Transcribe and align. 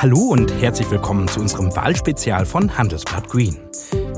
Hallo 0.00 0.20
und 0.28 0.52
herzlich 0.62 0.88
willkommen 0.92 1.26
zu 1.26 1.40
unserem 1.40 1.74
Wahlspezial 1.74 2.46
von 2.46 2.78
Handelsblatt 2.78 3.28
Green. 3.28 3.58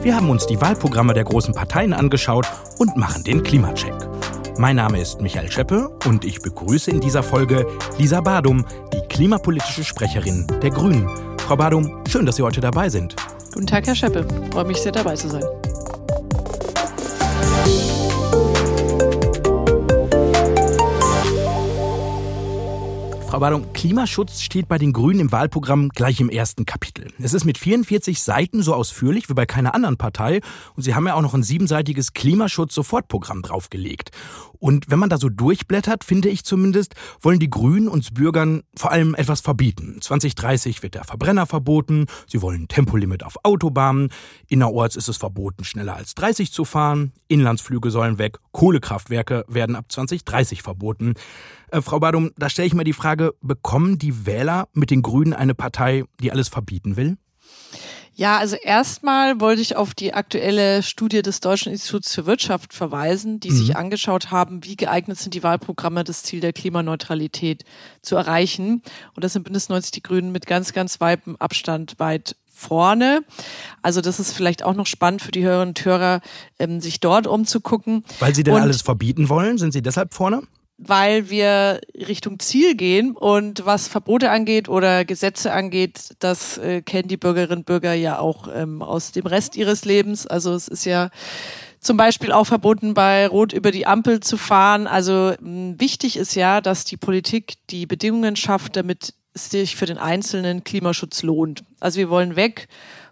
Wir 0.03 0.15
haben 0.15 0.29
uns 0.29 0.47
die 0.47 0.61
Wahlprogramme 0.61 1.15
der 1.15 1.25
großen 1.25 1.55
Parteien 1.55 1.95
angeschaut 1.95 2.47
und 2.77 2.99
machen 2.99 3.25
den 3.25 3.43
Klimacheck. 3.43 3.95
Mein 4.59 4.77
Name 4.77 5.01
ist 5.01 5.23
Michael 5.23 5.51
Scheppe 5.51 5.89
und 6.07 6.27
ich 6.27 6.43
begrüße 6.43 6.91
in 6.91 7.01
dieser 7.01 7.23
Folge 7.23 7.67
Lisa 7.97 8.21
Badum, 8.21 8.67
die 8.93 9.01
klimapolitische 9.09 9.83
Sprecherin 9.83 10.47
der 10.63 10.69
Grünen. 10.69 11.09
Frau 11.39 11.57
Badum, 11.57 12.05
schön, 12.07 12.27
dass 12.27 12.37
Sie 12.37 12.43
heute 12.43 12.61
dabei 12.61 12.91
sind. 12.91 13.17
Guten 13.55 13.67
Tag, 13.67 13.87
Herr 13.87 13.95
Scheppe. 13.95 14.27
Freue 14.53 14.67
mich 14.67 14.83
sehr 14.83 14.93
dabei 14.93 15.15
zu 15.15 15.31
sein. 15.31 15.45
Frau 23.31 23.39
Badung, 23.39 23.73
Klimaschutz 23.75 24.41
steht 24.41 24.67
bei 24.67 24.77
den 24.77 24.93
Grünen 24.93 25.21
im 25.21 25.31
Wahlprogramm 25.31 25.91
gleich 25.91 26.19
im 26.19 26.31
ersten 26.31 26.67
Kapitel. 26.67 27.13
Es 27.21 27.33
ist 27.33 27.45
mit 27.45 27.59
44 27.59 28.21
Seiten 28.21 28.61
so 28.61 28.75
ausführlich 28.75 29.29
wie 29.29 29.35
bei 29.35 29.47
keiner 29.47 29.73
anderen 29.73 29.97
Partei 29.97 30.41
und 30.75 30.83
Sie 30.83 30.97
haben 30.97 31.07
ja 31.07 31.15
auch 31.15 31.23
noch 31.23 31.35
ein 31.35 31.45
siebenseitiges 31.45 32.13
Klimaschutz-Sofortprogramm 32.13 33.43
draufgelegt. 33.43 34.11
Und 34.59 34.91
wenn 34.91 34.99
man 34.99 35.11
da 35.11 35.17
so 35.17 35.29
durchblättert, 35.29 36.03
finde 36.03 36.29
ich 36.29 36.45
zumindest, 36.45 36.97
wollen 37.21 37.39
die 37.39 37.49
Grünen 37.49 37.87
uns 37.87 38.11
Bürgern 38.11 38.65
vor 38.77 38.91
allem 38.91 39.15
etwas 39.15 39.41
verbieten. 39.41 39.99
2030 40.01 40.83
wird 40.83 40.95
der 40.95 41.05
Verbrenner 41.05 41.47
verboten, 41.47 42.07
sie 42.27 42.43
wollen 42.43 42.67
Tempolimit 42.67 43.23
auf 43.23 43.37
Autobahnen, 43.45 44.11
innerorts 44.49 44.97
ist 44.97 45.09
es 45.09 45.19
verboten, 45.19 45.63
schneller 45.63 45.95
als 45.95 46.17
30 46.17 46.51
zu 46.53 46.65
fahren, 46.65 47.13
Inlandsflüge 47.29 47.93
sollen 47.93 48.19
weg, 48.19 48.39
Kohlekraftwerke 48.51 49.45
werden 49.47 49.77
ab 49.77 49.85
2030 49.89 50.63
verboten. 50.63 51.15
Äh, 51.71 51.83
Frau 51.83 52.01
Badum, 52.01 52.31
da 52.37 52.49
stelle 52.49 52.67
ich 52.67 52.75
mir 52.75 52.85
die 52.85 52.93
Frage, 52.93 53.35
bekommen 53.41 53.99
die 53.99 54.27
Wähler 54.27 54.69
mit 54.73 54.91
den 54.91 55.03
Grünen 55.03 55.33
eine 55.33 55.55
Partei, 55.55 56.05
die 56.21 56.33
alles 56.33 56.49
verbieten 56.49 56.97
will? 56.97 57.17
Ja, 58.15 58.37
also 58.37 58.57
erstmal 58.57 59.41
wollte 59.41 59.63
ich 59.63 59.77
auf 59.77 59.95
die 59.95 60.13
aktuelle 60.13 60.83
Studie 60.83 61.23
des 61.23 61.41
Deutschen 61.41 61.73
Instituts 61.73 62.15
für 62.15 62.27
Wirtschaft 62.27 62.75
verweisen, 62.75 63.41
die 63.41 63.51
mhm. 63.51 63.57
sich 63.57 63.77
angeschaut 63.77 64.31
haben, 64.31 64.63
wie 64.65 64.77
geeignet 64.77 65.19
sind 65.19 65.33
die 65.33 65.43
Wahlprogramme, 65.43 66.05
das 66.05 66.23
Ziel 66.23 66.41
der 66.41 66.53
Klimaneutralität 66.53 67.65
zu 68.03 68.17
erreichen. 68.17 68.83
Und 69.15 69.25
das 69.25 69.33
sind 69.33 69.45
Bündnis 69.45 69.71
90 69.71 69.93
die 69.93 70.03
Grünen 70.03 70.33
mit 70.33 70.47
ganz, 70.47 70.75
ganz 70.75 71.01
weitem 71.01 71.37
Abstand 71.37 71.95
weit 71.99 72.37
vorne. 72.53 73.23
Also 73.81 74.03
das 74.03 74.21
ist 74.21 74.33
vielleicht 74.33 74.65
auch 74.65 74.75
noch 74.75 74.87
spannend 74.87 75.23
für 75.23 75.33
die 75.33 75.45
Hörerinnen 75.45 75.71
und 75.71 75.85
Hörer, 75.85 76.21
ähm, 76.59 76.81
sich 76.81 77.01
dort 77.01 77.27
umzugucken. 77.27 78.05
Weil 78.19 78.35
Sie 78.35 78.43
denn 78.43 78.55
und 78.55 78.61
alles 78.61 78.83
verbieten 78.83 79.31
wollen? 79.31 79.57
Sind 79.57 79.73
Sie 79.73 79.81
deshalb 79.81 80.13
vorne? 80.13 80.43
Weil 80.83 81.29
wir 81.29 81.81
Richtung 81.95 82.39
Ziel 82.39 82.75
gehen 82.75 83.13
und 83.13 83.67
was 83.67 83.87
Verbote 83.87 84.31
angeht 84.31 84.69
oder 84.69 85.05
Gesetze 85.05 85.53
angeht, 85.53 86.15
das 86.21 86.57
äh, 86.57 86.81
kennen 86.81 87.09
die 87.09 87.19
Bürgerinnen 87.19 87.59
und 87.59 87.67
Bürger 87.67 87.93
ja 87.93 88.19
auch 88.19 88.49
ähm, 88.53 88.81
aus 88.81 89.13
dem 89.13 89.27
Rest 89.27 89.57
ihres 89.57 89.85
Lebens. 89.85 90.27
Also 90.27 90.55
es 90.55 90.69
ist 90.69 90.87
ja 90.87 91.11
zum 91.81 91.99
Beispiel 91.99 92.33
auch 92.33 92.47
verboten, 92.47 92.95
bei 92.95 93.27
Rot 93.27 93.53
über 93.53 93.73
die 93.73 93.87
Ampel 93.87 94.21
zu 94.21 94.39
fahren. 94.39 94.87
Also 94.87 95.35
mh, 95.39 95.75
wichtig 95.79 96.17
ist 96.17 96.35
ja, 96.35 96.63
dass 96.63 96.85
die 96.85 96.97
Politik 96.97 97.55
die 97.69 97.85
Bedingungen 97.85 98.37
schafft, 98.37 98.77
damit 98.77 99.13
es 99.35 99.51
sich 99.51 99.77
für 99.77 99.87
den 99.87 99.99
Einzelnen 99.99 100.65
Klimaschutz 100.65 101.23
lohnt. 101.23 101.63
Also 101.79 101.99
wir 101.99 102.09
wollen 102.09 102.37
weg 102.37 102.69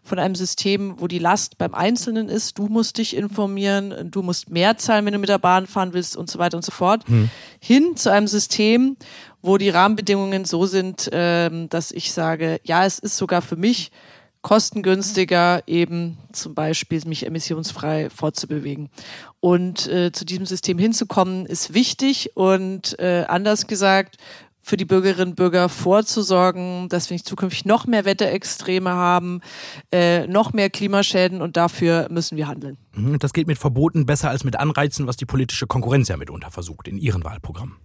von 0.08 0.18
einem 0.18 0.34
System, 0.34 0.94
wo 0.98 1.06
die 1.06 1.18
Last 1.18 1.58
beim 1.58 1.74
Einzelnen 1.74 2.28
ist, 2.28 2.58
du 2.58 2.66
musst 2.66 2.98
dich 2.98 3.16
informieren, 3.16 4.10
du 4.10 4.22
musst 4.22 4.50
mehr 4.50 4.76
zahlen, 4.78 5.04
wenn 5.06 5.12
du 5.12 5.18
mit 5.18 5.28
der 5.28 5.38
Bahn 5.38 5.66
fahren 5.66 5.92
willst 5.92 6.16
und 6.16 6.30
so 6.30 6.38
weiter 6.38 6.56
und 6.56 6.64
so 6.64 6.72
fort, 6.72 7.06
hm. 7.06 7.30
hin 7.60 7.96
zu 7.96 8.10
einem 8.10 8.26
System, 8.26 8.96
wo 9.42 9.58
die 9.58 9.68
Rahmenbedingungen 9.68 10.44
so 10.44 10.66
sind, 10.66 11.08
ähm, 11.12 11.68
dass 11.68 11.92
ich 11.92 12.12
sage, 12.12 12.60
ja, 12.64 12.84
es 12.84 12.98
ist 12.98 13.16
sogar 13.16 13.42
für 13.42 13.56
mich 13.56 13.92
kostengünstiger, 14.42 15.62
eben 15.66 16.16
zum 16.32 16.54
Beispiel 16.54 17.02
mich 17.06 17.26
emissionsfrei 17.26 18.08
fortzubewegen. 18.08 18.88
Und 19.40 19.86
äh, 19.88 20.12
zu 20.12 20.24
diesem 20.24 20.46
System 20.46 20.78
hinzukommen, 20.78 21.44
ist 21.44 21.74
wichtig 21.74 22.36
und 22.36 22.98
äh, 22.98 23.24
anders 23.28 23.66
gesagt, 23.66 24.16
für 24.68 24.76
die 24.76 24.84
Bürgerinnen 24.84 25.30
und 25.30 25.36
Bürger 25.36 25.68
vorzusorgen, 25.68 26.88
dass 26.88 27.08
wir 27.08 27.14
nicht 27.14 27.26
zukünftig 27.26 27.64
noch 27.64 27.86
mehr 27.86 28.04
Wetterextreme 28.04 28.90
haben, 28.90 29.40
äh, 29.90 30.26
noch 30.26 30.52
mehr 30.52 30.70
Klimaschäden 30.70 31.40
und 31.40 31.56
dafür 31.56 32.08
müssen 32.10 32.36
wir 32.36 32.46
handeln. 32.46 32.76
Mhm, 32.94 33.18
das 33.18 33.32
geht 33.32 33.46
mit 33.46 33.58
Verboten 33.58 34.06
besser 34.06 34.30
als 34.30 34.44
mit 34.44 34.56
Anreizen, 34.56 35.06
was 35.06 35.16
die 35.16 35.26
politische 35.26 35.66
Konkurrenz 35.66 36.08
ja 36.08 36.16
mitunter 36.16 36.50
versucht 36.50 36.86
in 36.86 36.98
ihren 36.98 37.24
Wahlprogrammen. 37.24 37.76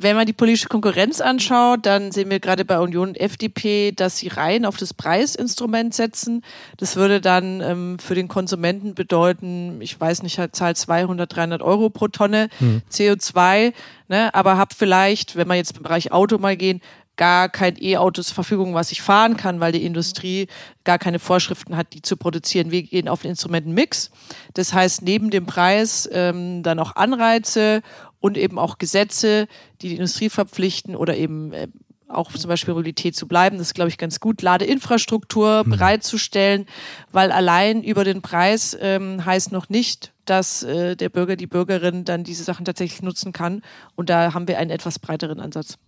Wenn 0.00 0.14
man 0.14 0.26
die 0.26 0.32
politische 0.32 0.68
Konkurrenz 0.68 1.20
anschaut, 1.20 1.84
dann 1.84 2.12
sehen 2.12 2.30
wir 2.30 2.38
gerade 2.38 2.64
bei 2.64 2.78
Union 2.78 3.08
und 3.08 3.20
FDP, 3.20 3.90
dass 3.90 4.18
sie 4.18 4.28
rein 4.28 4.64
auf 4.64 4.76
das 4.76 4.94
Preisinstrument 4.94 5.92
setzen. 5.92 6.44
Das 6.76 6.94
würde 6.94 7.20
dann 7.20 7.60
ähm, 7.60 7.98
für 7.98 8.14
den 8.14 8.28
Konsumenten 8.28 8.94
bedeuten, 8.94 9.80
ich 9.80 10.00
weiß 10.00 10.22
nicht, 10.22 10.38
er 10.38 10.52
zahlt 10.52 10.76
200, 10.76 11.34
300 11.34 11.62
Euro 11.62 11.90
pro 11.90 12.06
Tonne 12.06 12.48
hm. 12.58 12.82
CO2, 12.92 13.72
ne, 14.06 14.32
aber 14.34 14.56
habe 14.56 14.72
vielleicht, 14.76 15.34
wenn 15.34 15.48
wir 15.48 15.56
jetzt 15.56 15.76
im 15.76 15.82
Bereich 15.82 16.12
Auto 16.12 16.38
mal 16.38 16.56
gehen, 16.56 16.80
gar 17.18 17.50
kein 17.50 17.76
E-Auto 17.78 18.22
zur 18.22 18.34
Verfügung, 18.34 18.72
was 18.72 18.92
ich 18.92 19.02
fahren 19.02 19.36
kann, 19.36 19.60
weil 19.60 19.72
die 19.72 19.84
Industrie 19.84 20.46
gar 20.84 20.98
keine 20.98 21.18
Vorschriften 21.18 21.76
hat, 21.76 21.92
die 21.92 22.00
zu 22.00 22.16
produzieren. 22.16 22.70
Wir 22.70 22.84
gehen 22.84 23.08
auf 23.08 23.22
den 23.22 23.32
Instrumentenmix. 23.32 24.10
Das 24.54 24.72
heißt, 24.72 25.02
neben 25.02 25.30
dem 25.30 25.44
Preis 25.44 26.08
ähm, 26.10 26.62
dann 26.62 26.78
auch 26.78 26.96
Anreize 26.96 27.82
und 28.20 28.36
eben 28.36 28.58
auch 28.58 28.78
Gesetze, 28.78 29.46
die 29.80 29.88
die 29.88 29.96
Industrie 29.96 30.28
verpflichten 30.28 30.96
oder 30.96 31.16
eben 31.16 31.52
äh, 31.52 31.68
auch 32.08 32.32
zum 32.32 32.48
Beispiel 32.48 32.74
Mobilität 32.74 33.14
zu 33.14 33.28
bleiben. 33.28 33.58
Das 33.58 33.68
ist, 33.68 33.74
glaube 33.74 33.90
ich, 33.90 33.98
ganz 33.98 34.20
gut. 34.20 34.42
Ladeinfrastruktur 34.42 35.64
mhm. 35.64 35.70
bereitzustellen, 35.70 36.66
weil 37.12 37.30
allein 37.30 37.82
über 37.82 38.04
den 38.04 38.22
Preis 38.22 38.76
ähm, 38.80 39.24
heißt 39.24 39.52
noch 39.52 39.68
nicht, 39.68 40.12
dass 40.24 40.62
äh, 40.62 40.96
der 40.96 41.08
Bürger, 41.10 41.36
die 41.36 41.46
Bürgerin 41.46 42.04
dann 42.04 42.24
diese 42.24 42.44
Sachen 42.44 42.64
tatsächlich 42.64 43.02
nutzen 43.02 43.32
kann. 43.32 43.62
Und 43.94 44.10
da 44.10 44.34
haben 44.34 44.48
wir 44.48 44.58
einen 44.58 44.70
etwas 44.70 44.98
breiteren 44.98 45.40
Ansatz. 45.40 45.78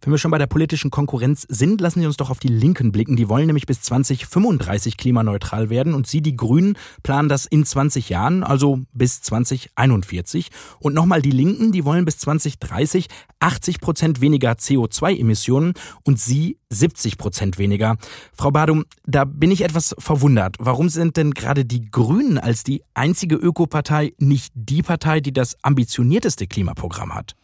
Wenn 0.00 0.12
wir 0.12 0.18
schon 0.18 0.30
bei 0.30 0.38
der 0.38 0.46
politischen 0.46 0.90
Konkurrenz 0.90 1.46
sind, 1.48 1.80
lassen 1.80 2.00
Sie 2.00 2.06
uns 2.06 2.16
doch 2.16 2.30
auf 2.30 2.38
die 2.38 2.48
Linken 2.48 2.92
blicken. 2.92 3.16
Die 3.16 3.28
wollen 3.28 3.46
nämlich 3.46 3.66
bis 3.66 3.80
2035 3.80 4.96
klimaneutral 4.96 5.70
werden 5.70 5.94
und 5.94 6.06
Sie, 6.06 6.20
die 6.20 6.36
Grünen, 6.36 6.76
planen 7.02 7.28
das 7.28 7.46
in 7.46 7.64
20 7.64 8.08
Jahren, 8.08 8.44
also 8.44 8.80
bis 8.92 9.22
2041. 9.22 10.50
Und 10.78 10.94
nochmal 10.94 11.22
die 11.22 11.30
Linken, 11.30 11.72
die 11.72 11.84
wollen 11.84 12.04
bis 12.04 12.18
2030 12.18 13.08
80 13.40 13.80
Prozent 13.80 14.20
weniger 14.20 14.52
CO2-Emissionen 14.52 15.74
und 16.04 16.18
Sie 16.18 16.58
70 16.70 17.18
Prozent 17.18 17.58
weniger. 17.58 17.96
Frau 18.32 18.50
Badum, 18.50 18.84
da 19.04 19.24
bin 19.24 19.50
ich 19.50 19.62
etwas 19.62 19.94
verwundert. 19.98 20.56
Warum 20.58 20.88
sind 20.88 21.16
denn 21.16 21.32
gerade 21.32 21.64
die 21.64 21.90
Grünen 21.90 22.38
als 22.38 22.64
die 22.64 22.82
einzige 22.94 23.36
Ökopartei 23.36 24.12
nicht 24.18 24.52
die 24.54 24.82
Partei, 24.82 25.20
die 25.20 25.32
das 25.32 25.56
ambitionierteste 25.62 26.46
Klimaprogramm 26.46 27.14
hat? 27.14 27.34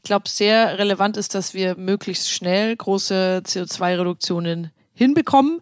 Ich 0.00 0.04
glaube, 0.04 0.30
sehr 0.30 0.78
relevant 0.78 1.18
ist, 1.18 1.34
dass 1.34 1.52
wir 1.52 1.76
möglichst 1.76 2.30
schnell 2.30 2.74
große 2.74 3.42
CO2-Reduktionen 3.44 4.70
hinbekommen. 4.94 5.60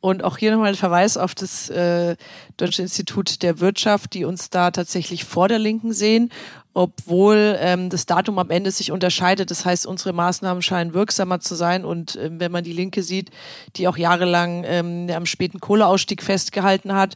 Und 0.00 0.24
auch 0.24 0.38
hier 0.38 0.50
nochmal 0.50 0.70
ein 0.70 0.74
Verweis 0.74 1.16
auf 1.16 1.36
das 1.36 1.70
äh, 1.70 2.16
Deutsche 2.56 2.82
Institut 2.82 3.44
der 3.44 3.60
Wirtschaft, 3.60 4.14
die 4.14 4.24
uns 4.24 4.50
da 4.50 4.72
tatsächlich 4.72 5.24
vor 5.24 5.46
der 5.46 5.60
Linken 5.60 5.92
sehen 5.92 6.32
obwohl 6.76 7.56
ähm, 7.58 7.88
das 7.88 8.04
Datum 8.04 8.38
am 8.38 8.50
Ende 8.50 8.70
sich 8.70 8.92
unterscheidet. 8.92 9.50
Das 9.50 9.64
heißt, 9.64 9.86
unsere 9.86 10.12
Maßnahmen 10.12 10.60
scheinen 10.60 10.92
wirksamer 10.92 11.40
zu 11.40 11.54
sein. 11.54 11.86
Und 11.86 12.16
ähm, 12.16 12.38
wenn 12.38 12.52
man 12.52 12.64
die 12.64 12.74
Linke 12.74 13.02
sieht, 13.02 13.30
die 13.76 13.88
auch 13.88 13.96
jahrelang 13.96 14.62
ähm, 14.66 15.08
am 15.10 15.24
späten 15.24 15.58
Kohleausstieg 15.58 16.22
festgehalten 16.22 16.94
hat, 16.94 17.14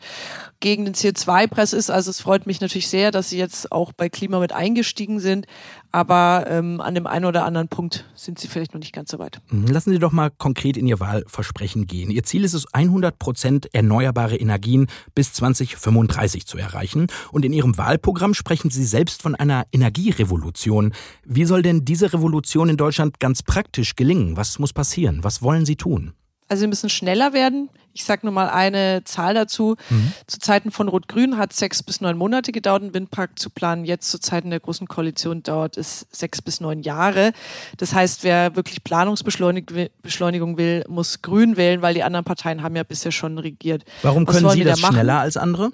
gegen 0.60 0.86
den 0.86 0.94
CO2-Preis 0.94 1.74
ist. 1.74 1.90
Also 1.90 2.10
es 2.10 2.20
freut 2.22 2.46
mich 2.46 2.62
natürlich 2.62 2.88
sehr, 2.88 3.10
dass 3.10 3.28
sie 3.28 3.38
jetzt 3.38 3.70
auch 3.70 3.92
bei 3.92 4.08
Klima 4.08 4.38
mit 4.38 4.52
eingestiegen 4.52 5.20
sind. 5.20 5.46
Aber 5.92 6.46
ähm, 6.48 6.80
an 6.80 6.94
dem 6.94 7.06
einen 7.06 7.24
oder 7.24 7.44
anderen 7.44 7.66
Punkt 7.66 8.04
sind 8.14 8.38
sie 8.38 8.46
vielleicht 8.46 8.74
noch 8.74 8.78
nicht 8.78 8.94
ganz 8.94 9.10
so 9.10 9.18
weit. 9.18 9.40
Mhm. 9.50 9.66
Lassen 9.66 9.90
Sie 9.90 9.98
doch 9.98 10.12
mal 10.12 10.30
konkret 10.30 10.76
in 10.76 10.86
Ihr 10.86 11.00
Wahlversprechen 11.00 11.86
gehen. 11.88 12.10
Ihr 12.10 12.22
Ziel 12.22 12.44
ist 12.44 12.54
es, 12.54 12.72
100 12.72 13.18
Prozent 13.18 13.74
erneuerbare 13.74 14.36
Energien 14.36 14.86
bis 15.16 15.32
2035 15.32 16.46
zu 16.46 16.58
erreichen. 16.58 17.08
Und 17.32 17.44
in 17.44 17.52
Ihrem 17.52 17.76
Wahlprogramm 17.76 18.34
sprechen 18.34 18.70
Sie 18.70 18.84
selbst 18.84 19.22
von 19.22 19.34
einer 19.34 19.49
einer 19.50 19.66
Energierevolution. 19.72 20.92
Wie 21.24 21.44
soll 21.44 21.62
denn 21.62 21.84
diese 21.84 22.12
Revolution 22.12 22.68
in 22.68 22.76
Deutschland 22.76 23.20
ganz 23.20 23.42
praktisch 23.42 23.96
gelingen? 23.96 24.36
Was 24.36 24.58
muss 24.58 24.72
passieren? 24.72 25.22
Was 25.22 25.42
wollen 25.42 25.66
Sie 25.66 25.76
tun? 25.76 26.12
Also 26.48 26.62
wir 26.62 26.68
müssen 26.68 26.90
schneller 26.90 27.32
werden. 27.32 27.70
Ich 27.92 28.04
sage 28.04 28.22
nur 28.24 28.32
mal 28.32 28.48
eine 28.48 29.02
Zahl 29.04 29.34
dazu. 29.34 29.76
Mhm. 29.88 30.12
Zu 30.26 30.40
Zeiten 30.40 30.72
von 30.72 30.88
Rot-Grün 30.88 31.36
hat 31.36 31.52
es 31.52 31.58
sechs 31.58 31.82
bis 31.82 32.00
neun 32.00 32.16
Monate 32.16 32.50
gedauert, 32.50 32.82
einen 32.82 32.92
Windpark 32.94 33.38
zu 33.38 33.50
planen. 33.50 33.84
Jetzt 33.84 34.10
zu 34.10 34.18
Zeiten 34.18 34.50
der 34.50 34.58
Großen 34.58 34.88
Koalition 34.88 35.44
dauert 35.44 35.76
es 35.76 36.06
sechs 36.10 36.42
bis 36.42 36.60
neun 36.60 36.82
Jahre. 36.82 37.32
Das 37.76 37.94
heißt, 37.94 38.24
wer 38.24 38.56
wirklich 38.56 38.82
Planungsbeschleunigung 38.82 40.56
will, 40.56 40.84
muss 40.88 41.22
Grün 41.22 41.56
wählen, 41.56 41.82
weil 41.82 41.94
die 41.94 42.02
anderen 42.02 42.24
Parteien 42.24 42.62
haben 42.64 42.74
ja 42.74 42.82
bisher 42.82 43.12
schon 43.12 43.38
regiert. 43.38 43.84
Warum 44.02 44.26
können 44.26 44.50
Sie 44.50 44.64
das 44.64 44.80
da 44.80 44.88
schneller 44.88 45.20
als 45.20 45.36
andere? 45.36 45.70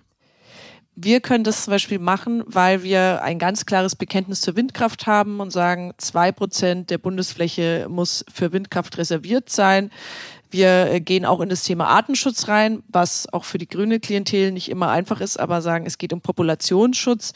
Wir 0.99 1.21
können 1.21 1.45
das 1.45 1.65
zum 1.65 1.73
Beispiel 1.73 1.99
machen, 1.99 2.43
weil 2.47 2.83
wir 2.83 3.23
ein 3.23 3.39
ganz 3.39 3.67
klares 3.67 3.95
Bekenntnis 3.97 4.41
zur 4.41 4.57
Windkraft 4.57 5.07
haben 5.07 5.41
und 5.41 5.51
sagen, 5.51 5.93
zwei 5.99 6.33
Prozent 6.33 6.89
der 6.89 6.97
Bundesfläche 6.97 7.87
muss 7.91 8.25
für 8.33 8.51
Windkraft 8.55 8.97
reserviert 8.97 9.51
sein. 9.51 9.91
Wir 10.51 10.91
äh, 10.91 11.01
gehen 11.01 11.25
auch 11.25 11.41
in 11.41 11.49
das 11.49 11.65
Thema 11.65 11.89
Artenschutz 11.89 12.49
rein, 12.49 12.83
was 12.89 13.33
auch 13.33 13.45
für 13.45 13.59
die 13.59 13.69
grüne 13.69 14.01
Klientel 14.01 14.53
nicht 14.53 14.71
immer 14.71 14.89
einfach 14.89 15.21
ist, 15.21 15.39
aber 15.39 15.61
sagen, 15.61 15.87
es 15.87 15.99
geht 15.99 16.13
um 16.13 16.21
Populationsschutz, 16.21 17.33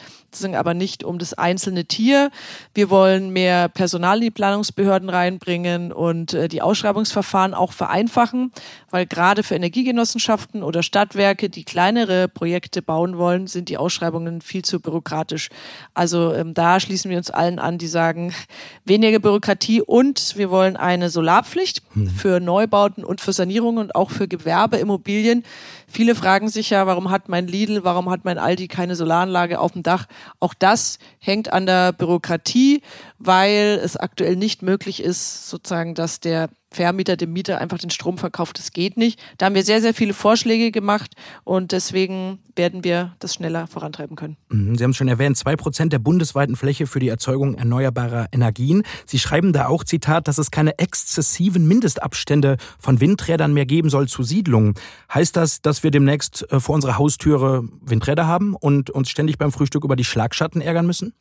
aber 0.54 0.74
nicht 0.74 1.04
um 1.04 1.18
das 1.18 1.34
einzelne 1.34 1.84
Tier. 1.84 2.30
Wir 2.74 2.90
wollen 2.90 3.30
mehr 3.30 3.68
Personal 3.68 4.18
in 4.18 4.24
die 4.24 4.30
Planungsbehörden 4.30 5.08
reinbringen 5.08 5.92
und 5.92 6.34
äh, 6.34 6.48
die 6.48 6.62
Ausschreibungsverfahren 6.62 7.54
auch 7.54 7.72
vereinfachen, 7.72 8.52
weil 8.90 9.06
gerade 9.06 9.42
für 9.42 9.54
Energiegenossenschaften 9.54 10.62
oder 10.62 10.82
Stadtwerke, 10.82 11.50
die 11.50 11.64
kleinere 11.64 12.28
Projekte 12.28 12.82
bauen 12.82 13.18
wollen, 13.18 13.46
sind 13.46 13.68
die 13.68 13.76
Ausschreibungen 13.76 14.40
viel 14.40 14.64
zu 14.64 14.80
bürokratisch. 14.80 15.48
Also 15.94 16.32
ähm, 16.34 16.54
da 16.54 16.80
schließen 16.80 17.10
wir 17.10 17.18
uns 17.18 17.30
allen 17.30 17.58
an, 17.58 17.78
die 17.78 17.88
sagen, 17.88 18.32
weniger 18.84 19.18
Bürokratie 19.18 19.82
und 19.82 20.36
wir 20.36 20.50
wollen 20.50 20.76
eine 20.76 21.10
Solarpflicht 21.10 21.82
mhm. 21.94 22.08
für 22.10 22.40
Neubauten 22.40 22.99
und 23.04 23.20
für 23.20 23.32
Sanierungen 23.32 23.78
und 23.78 23.94
auch 23.94 24.10
für 24.10 24.28
Gewerbeimmobilien. 24.28 25.44
Viele 25.86 26.14
fragen 26.14 26.48
sich 26.48 26.70
ja, 26.70 26.86
warum 26.86 27.10
hat 27.10 27.28
mein 27.28 27.46
Lidl, 27.46 27.84
warum 27.84 28.10
hat 28.10 28.24
mein 28.24 28.38
Aldi 28.38 28.68
keine 28.68 28.96
Solaranlage 28.96 29.60
auf 29.60 29.72
dem 29.72 29.82
Dach? 29.82 30.06
Auch 30.38 30.54
das 30.54 30.98
hängt 31.18 31.52
an 31.52 31.66
der 31.66 31.92
Bürokratie, 31.92 32.82
weil 33.18 33.80
es 33.82 33.96
aktuell 33.96 34.36
nicht 34.36 34.62
möglich 34.62 35.02
ist, 35.02 35.48
sozusagen, 35.48 35.94
dass 35.94 36.20
der 36.20 36.50
Vermieter 36.72 37.16
dem 37.16 37.32
Mieter 37.32 37.60
einfach 37.60 37.78
den 37.78 37.90
Strom 37.90 38.16
verkauft. 38.16 38.58
Das 38.58 38.70
geht 38.70 38.96
nicht. 38.96 39.20
Da 39.38 39.46
haben 39.46 39.54
wir 39.54 39.64
sehr, 39.64 39.80
sehr 39.80 39.92
viele 39.92 40.14
Vorschläge 40.14 40.70
gemacht 40.70 41.14
und 41.42 41.72
deswegen 41.72 42.38
werden 42.54 42.84
wir 42.84 43.16
das 43.18 43.34
schneller 43.34 43.66
vorantreiben 43.66 44.16
können. 44.16 44.36
Mhm, 44.50 44.76
Sie 44.76 44.84
haben 44.84 44.92
es 44.92 44.96
schon 44.96 45.08
erwähnt, 45.08 45.36
zwei 45.36 45.56
Prozent 45.56 45.92
der 45.92 45.98
bundesweiten 45.98 46.54
Fläche 46.54 46.86
für 46.86 47.00
die 47.00 47.08
Erzeugung 47.08 47.56
erneuerbarer 47.56 48.28
Energien. 48.32 48.84
Sie 49.04 49.18
schreiben 49.18 49.52
da 49.52 49.66
auch, 49.66 49.82
Zitat, 49.82 50.28
dass 50.28 50.38
es 50.38 50.50
keine 50.50 50.78
exzessiven 50.78 51.66
Mindestabstände 51.66 52.56
von 52.78 53.00
Windrädern 53.00 53.52
mehr 53.52 53.66
geben 53.66 53.90
soll 53.90 54.06
zu 54.06 54.22
Siedlungen. 54.22 54.74
Heißt 55.12 55.36
das, 55.36 55.62
dass 55.62 55.82
wir 55.82 55.90
demnächst 55.90 56.50
äh, 56.52 56.60
vor 56.60 56.76
unserer 56.76 56.98
Haustüre 56.98 57.64
Windräder 57.80 58.26
haben 58.26 58.54
und 58.54 58.90
uns 58.90 59.10
ständig 59.10 59.38
beim 59.38 59.50
Frühstück 59.50 59.84
über 59.84 59.96
die 59.96 60.04
Schlagschatten 60.04 60.60
ärgern 60.60 60.86
müssen? 60.86 61.14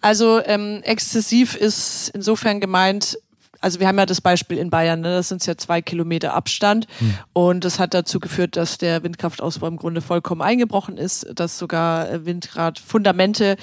Also 0.00 0.40
ähm, 0.44 0.80
exzessiv 0.84 1.56
ist 1.56 2.10
insofern 2.14 2.60
gemeint, 2.60 3.18
also 3.60 3.80
wir 3.80 3.88
haben 3.88 3.98
ja 3.98 4.06
das 4.06 4.20
Beispiel 4.20 4.58
in 4.58 4.70
Bayern, 4.70 5.00
ne? 5.00 5.10
das 5.10 5.28
sind 5.28 5.44
ja 5.46 5.56
zwei 5.56 5.82
Kilometer 5.82 6.34
Abstand 6.34 6.86
hm. 6.98 7.14
und 7.32 7.64
das 7.64 7.78
hat 7.78 7.94
dazu 7.94 8.20
geführt, 8.20 8.56
dass 8.56 8.78
der 8.78 9.02
Windkraftausbau 9.02 9.66
im 9.66 9.76
Grunde 9.76 10.00
vollkommen 10.00 10.42
eingebrochen 10.42 10.96
ist, 10.96 11.26
dass 11.34 11.58
sogar 11.58 12.08
äh, 12.10 12.24
Windradfundamente 12.24 13.56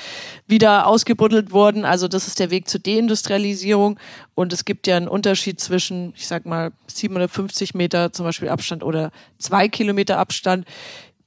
wieder 0.47 0.87
ausgebuddelt 0.87 1.51
wurden. 1.51 1.85
Also 1.85 2.07
das 2.07 2.27
ist 2.27 2.39
der 2.39 2.49
Weg 2.49 2.67
zur 2.67 2.81
Deindustrialisierung 2.81 3.99
und 4.35 4.51
es 4.51 4.65
gibt 4.65 4.85
ja 4.87 4.97
einen 4.97 5.07
Unterschied 5.07 5.59
zwischen, 5.61 6.13
ich 6.15 6.27
sag 6.27 6.45
mal, 6.45 6.71
750 6.87 7.73
Meter 7.73 8.11
zum 8.11 8.25
Beispiel 8.25 8.49
Abstand 8.49 8.83
oder 8.83 9.11
zwei 9.39 9.69
Kilometer 9.69 10.17
Abstand 10.17 10.65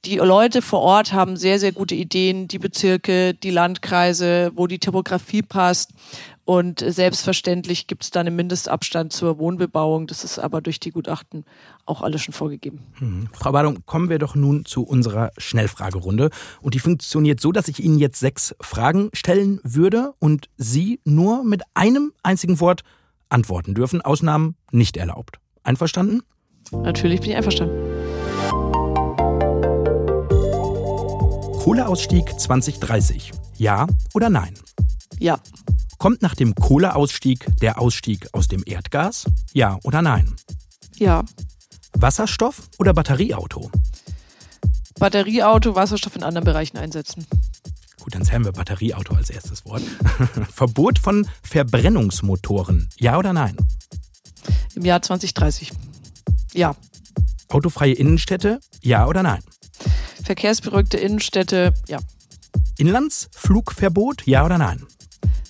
die 0.05 0.17
Leute 0.17 0.61
vor 0.61 0.79
Ort 0.79 1.13
haben 1.13 1.35
sehr, 1.35 1.59
sehr 1.59 1.71
gute 1.71 1.95
Ideen, 1.95 2.47
die 2.47 2.59
Bezirke, 2.59 3.33
die 3.33 3.51
Landkreise, 3.51 4.51
wo 4.55 4.67
die 4.67 4.79
Topografie 4.79 5.41
passt. 5.41 5.91
Und 6.45 6.79
selbstverständlich 6.79 7.85
gibt 7.85 8.03
es 8.03 8.09
da 8.09 8.21
einen 8.21 8.35
Mindestabstand 8.35 9.13
zur 9.13 9.37
Wohnbebauung. 9.37 10.07
Das 10.07 10.23
ist 10.23 10.39
aber 10.39 10.61
durch 10.61 10.79
die 10.79 10.89
Gutachten 10.89 11.45
auch 11.85 12.01
alles 12.01 12.23
schon 12.23 12.33
vorgegeben. 12.33 12.79
Mhm. 12.99 13.29
Frau 13.33 13.51
Badung, 13.51 13.85
kommen 13.85 14.09
wir 14.09 14.17
doch 14.17 14.33
nun 14.33 14.65
zu 14.65 14.81
unserer 14.81 15.29
Schnellfragerunde. 15.37 16.31
Und 16.61 16.73
die 16.73 16.79
funktioniert 16.79 17.39
so, 17.39 17.51
dass 17.51 17.67
ich 17.67 17.79
Ihnen 17.79 17.99
jetzt 17.99 18.19
sechs 18.19 18.55
Fragen 18.59 19.11
stellen 19.13 19.59
würde 19.63 20.13
und 20.17 20.49
Sie 20.57 20.99
nur 21.03 21.43
mit 21.43 21.61
einem 21.75 22.13
einzigen 22.23 22.59
Wort 22.59 22.81
antworten 23.29 23.75
dürfen. 23.75 24.01
Ausnahmen 24.01 24.55
nicht 24.71 24.97
erlaubt. 24.97 25.37
Einverstanden? 25.61 26.23
Natürlich 26.71 27.21
bin 27.21 27.29
ich 27.29 27.35
einverstanden. 27.35 27.78
Kohleausstieg 31.59 32.39
2030. 32.39 33.33
Ja 33.57 33.85
oder 34.13 34.29
nein? 34.29 34.53
Ja. 35.19 35.41
Kommt 35.97 36.21
nach 36.21 36.33
dem 36.33 36.55
Kohleausstieg 36.55 37.47
der 37.59 37.81
Ausstieg 37.81 38.29
aus 38.31 38.47
dem 38.47 38.63
Erdgas? 38.65 39.25
Ja 39.51 39.77
oder 39.83 40.01
nein? 40.01 40.33
Ja. 40.95 41.25
Wasserstoff 41.93 42.61
oder 42.79 42.93
Batterieauto? 42.93 43.69
Batterieauto, 44.99 45.75
Wasserstoff 45.75 46.15
in 46.15 46.23
anderen 46.23 46.45
Bereichen 46.45 46.77
einsetzen. 46.77 47.27
Gut, 47.99 48.15
dann 48.15 48.23
zählen 48.23 48.45
wir 48.45 48.53
Batterieauto 48.53 49.13
als 49.15 49.29
erstes 49.29 49.65
Wort. 49.65 49.83
Verbot 50.53 50.97
von 50.97 51.27
Verbrennungsmotoren. 51.43 52.87
Ja 52.97 53.17
oder 53.17 53.33
nein? 53.33 53.57
Im 54.75 54.85
Jahr 54.85 55.01
2030. 55.01 55.73
Ja. 56.53 56.73
Autofreie 57.49 57.93
Innenstädte. 57.93 58.61
Ja 58.81 59.07
oder 59.07 59.23
nein? 59.23 59.41
Verkehrsberuhigte 60.29 60.97
Innenstädte. 60.97 61.73
Ja. 61.87 61.97
Inlandsflugverbot. 62.77 64.27
Ja 64.27 64.45
oder 64.45 64.59
nein? 64.59 64.85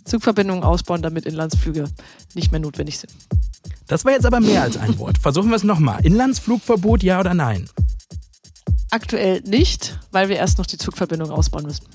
Zugverbindungen 0.06 0.64
ausbauen, 0.64 1.02
damit 1.02 1.26
Inlandsflüge 1.26 1.84
nicht 2.34 2.54
mehr 2.54 2.62
notwendig 2.62 2.98
sind. 2.98 3.12
Das 3.88 4.06
war 4.06 4.14
jetzt 4.14 4.26
aber 4.26 4.40
mehr 4.40 4.62
als 4.62 4.78
ein 4.78 4.98
Wort. 4.98 5.18
Versuchen 5.18 5.50
wir 5.50 5.58
es 5.58 5.66
nochmal. 5.66 6.06
Inlandsflugverbot, 6.06 7.04
ja 7.04 7.20
oder 7.20 7.34
nein? 7.34 7.70
Aktuell 8.90 9.42
nicht, 9.42 10.00
weil 10.12 10.30
wir 10.30 10.38
erst 10.38 10.60
noch 10.60 10.66
die 10.66 10.78
Zugverbindung 10.78 11.30
ausbauen 11.30 11.66
müssen. 11.66 11.86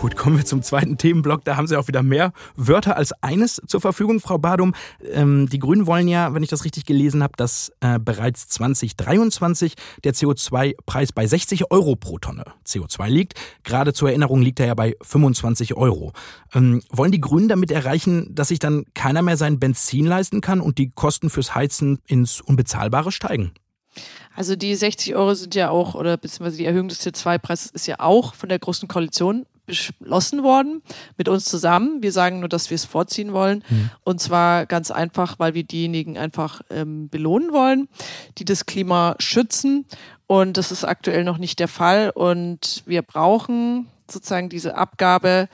Gut, 0.00 0.16
kommen 0.16 0.38
wir 0.38 0.46
zum 0.46 0.62
zweiten 0.62 0.96
Themenblock. 0.96 1.44
Da 1.44 1.58
haben 1.58 1.66
Sie 1.66 1.76
auch 1.76 1.86
wieder 1.86 2.02
mehr 2.02 2.32
Wörter 2.56 2.96
als 2.96 3.12
eines 3.22 3.60
zur 3.66 3.82
Verfügung, 3.82 4.18
Frau 4.18 4.38
Badum. 4.38 4.72
Ähm, 5.12 5.46
die 5.46 5.58
Grünen 5.58 5.86
wollen 5.86 6.08
ja, 6.08 6.32
wenn 6.32 6.42
ich 6.42 6.48
das 6.48 6.64
richtig 6.64 6.86
gelesen 6.86 7.22
habe, 7.22 7.34
dass 7.36 7.70
äh, 7.80 7.98
bereits 7.98 8.48
2023 8.48 9.74
der 10.02 10.14
CO2-Preis 10.14 11.12
bei 11.12 11.26
60 11.26 11.70
Euro 11.70 11.96
pro 11.96 12.16
Tonne 12.16 12.44
CO2 12.66 13.08
liegt. 13.08 13.34
Gerade 13.62 13.92
zur 13.92 14.08
Erinnerung 14.08 14.40
liegt 14.40 14.58
er 14.58 14.68
ja 14.68 14.74
bei 14.74 14.96
25 15.02 15.74
Euro. 15.74 16.14
Ähm, 16.54 16.80
wollen 16.88 17.12
die 17.12 17.20
Grünen 17.20 17.48
damit 17.48 17.70
erreichen, 17.70 18.34
dass 18.34 18.48
sich 18.48 18.58
dann 18.58 18.86
keiner 18.94 19.20
mehr 19.20 19.36
sein 19.36 19.58
Benzin 19.58 20.06
leisten 20.06 20.40
kann 20.40 20.62
und 20.62 20.78
die 20.78 20.92
Kosten 20.92 21.28
fürs 21.28 21.54
Heizen 21.54 21.98
ins 22.06 22.40
Unbezahlbare 22.40 23.12
steigen? 23.12 23.52
Also 24.34 24.56
die 24.56 24.74
60 24.74 25.14
Euro 25.14 25.34
sind 25.34 25.54
ja 25.54 25.68
auch, 25.68 25.94
oder 25.94 26.16
beziehungsweise 26.16 26.56
die 26.56 26.64
Erhöhung 26.64 26.88
des 26.88 27.06
CO2-Preises 27.06 27.72
ist 27.72 27.86
ja 27.86 27.96
auch 27.98 28.32
von 28.32 28.48
der 28.48 28.58
Großen 28.58 28.88
Koalition 28.88 29.44
beschlossen 29.70 30.42
worden 30.42 30.82
mit 31.16 31.28
uns 31.28 31.44
zusammen. 31.44 32.02
Wir 32.02 32.12
sagen 32.12 32.40
nur, 32.40 32.48
dass 32.48 32.70
wir 32.70 32.74
es 32.74 32.84
vorziehen 32.84 33.32
wollen. 33.32 33.64
Mhm. 33.68 33.90
Und 34.04 34.20
zwar 34.20 34.66
ganz 34.66 34.90
einfach, 34.90 35.38
weil 35.38 35.54
wir 35.54 35.64
diejenigen 35.64 36.18
einfach 36.18 36.60
ähm, 36.70 37.08
belohnen 37.08 37.52
wollen, 37.52 37.88
die 38.38 38.44
das 38.44 38.66
Klima 38.66 39.14
schützen. 39.18 39.86
Und 40.26 40.56
das 40.56 40.72
ist 40.72 40.84
aktuell 40.84 41.24
noch 41.24 41.38
nicht 41.38 41.58
der 41.58 41.68
Fall. 41.68 42.10
Und 42.10 42.82
wir 42.86 43.02
brauchen 43.02 43.86
sozusagen 44.10 44.48
diese 44.48 44.76
Abgabe 44.76 45.48